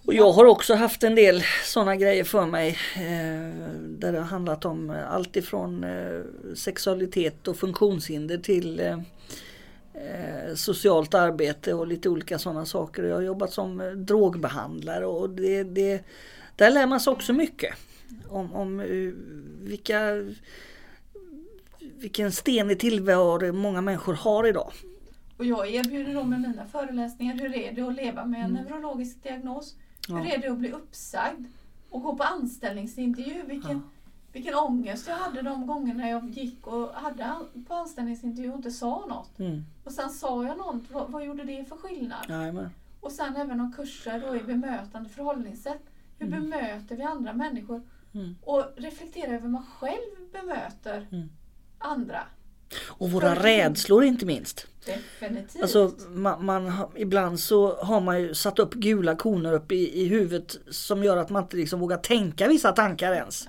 Och 0.06 0.14
jag 0.14 0.32
har 0.32 0.44
också 0.44 0.74
haft 0.74 1.02
en 1.02 1.14
del 1.14 1.42
sådana 1.64 1.96
grejer 1.96 2.24
för 2.24 2.46
mig. 2.46 2.68
Eh, 2.96 3.78
där 3.80 4.12
det 4.12 4.18
har 4.18 4.26
handlat 4.26 4.64
om 4.64 4.90
eh, 4.90 5.12
allt 5.12 5.36
ifrån 5.36 5.84
eh, 5.84 6.20
sexualitet 6.54 7.48
och 7.48 7.56
funktionshinder 7.56 8.38
till 8.38 8.80
eh, 8.80 8.98
eh, 9.94 10.54
socialt 10.54 11.14
arbete 11.14 11.74
och 11.74 11.86
lite 11.86 12.08
olika 12.08 12.38
sådana 12.38 12.66
saker. 12.66 13.02
Jag 13.02 13.14
har 13.14 13.22
jobbat 13.22 13.52
som 13.52 13.80
eh, 13.80 13.90
drogbehandlare 13.90 15.06
och 15.06 15.30
det, 15.30 15.62
det, 15.64 16.04
där 16.56 16.70
lär 16.70 16.86
man 16.86 17.00
sig 17.00 17.10
också 17.12 17.32
mycket. 17.32 17.74
Om, 18.28 18.52
om 18.54 18.80
eh, 18.80 18.86
vilka, 19.68 20.00
vilken 21.98 22.32
sten 22.32 22.70
i 22.70 22.76
tillvaro 22.76 23.52
många 23.52 23.80
människor 23.80 24.14
har 24.14 24.46
idag. 24.46 24.72
Och 25.36 25.44
jag 25.44 25.68
erbjuder 25.74 26.14
då 26.14 26.24
med 26.24 26.40
mina 26.40 26.66
föreläsningar, 26.66 27.34
hur 27.38 27.54
är 27.56 27.72
det 27.72 27.82
att 27.82 27.94
leva 27.94 28.24
med 28.24 28.44
en 28.44 28.50
Mm. 28.50 28.64
neurologisk 28.64 29.22
diagnos? 29.22 29.74
Ja. 30.08 30.16
Hur 30.16 30.32
är 30.34 30.38
det 30.38 30.48
att 30.48 30.58
bli 30.58 30.72
uppsagd? 30.72 31.46
Och 31.90 32.02
gå 32.02 32.16
på 32.16 32.22
anställningsintervju? 32.22 33.42
Vilken, 33.46 33.70
Ja. 33.70 33.90
Vilken 34.34 34.54
ångest 34.54 35.08
jag 35.08 35.14
hade 35.16 35.42
de 35.42 35.66
gångerna 35.66 36.08
jag 36.08 36.28
gick 36.30 36.66
och 36.66 36.88
hade 36.94 37.34
på 37.68 37.74
anställningsintervju 37.74 38.50
och 38.50 38.56
inte 38.56 38.70
sa 38.70 39.06
något. 39.08 39.38
Mm. 39.38 39.64
Och 39.84 39.92
sen 39.92 40.10
sa 40.10 40.44
jag 40.44 40.56
något, 40.58 40.82
vad, 40.92 41.10
vad 41.10 41.24
gjorde 41.24 41.44
det 41.44 41.64
för 41.68 41.76
skillnad? 41.76 42.26
Jajamän. 42.28 42.70
Och 43.00 43.12
sen 43.12 43.36
även 43.36 43.60
om 43.60 43.72
kurser 43.72 44.20
då 44.28 44.36
i 44.36 44.40
bemötande 44.40 45.08
förhållningssätt. 45.08 45.82
Hur 46.18 46.26
Mm. 46.26 46.40
bemöter 46.50 46.96
vi 46.96 47.02
andra 47.02 47.32
människor? 47.32 47.82
Mm. 48.14 48.36
Och 48.42 48.64
reflektera 48.76 49.26
över 49.26 49.40
hur 49.40 49.48
man 49.48 49.66
själv 49.78 50.32
bemöter 50.32 51.06
Mm. 51.12 51.28
andra. 51.78 52.20
Och 52.86 53.10
våra 53.10 53.34
rädslor 53.34 54.04
inte 54.04 54.26
minst. 54.26 54.66
Definitivt. 54.86 55.62
Alltså 55.62 55.92
man, 56.08 56.44
man, 56.44 56.72
ibland 56.96 57.40
så 57.40 57.74
har 57.76 58.00
man 58.00 58.20
ju 58.20 58.34
satt 58.34 58.58
upp 58.58 58.74
gula 58.74 59.16
koner 59.16 59.52
upp 59.52 59.72
i, 59.72 60.00
i 60.02 60.08
huvudet 60.08 60.56
som 60.70 61.04
gör 61.04 61.16
att 61.16 61.30
man 61.30 61.42
inte 61.42 61.56
liksom 61.56 61.80
vågar 61.80 61.96
tänka 61.96 62.48
vissa 62.48 62.72
tankar 62.72 63.12
ens. 63.12 63.48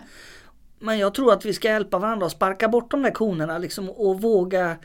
Men 0.80 1.00
jag 1.00 1.14
tror 1.14 1.34
att 1.34 1.46
vi 1.46 1.54
ska 1.54 1.68
hjälpa 1.68 2.00
varandra 2.00 2.26
att 2.26 2.32
sparka 2.32 2.68
bort 2.70 2.92
de 2.92 3.02
där 3.02 3.12
konerna 3.12 3.58
liksom 3.58 3.90
och 3.90 4.22
våga 4.22 4.78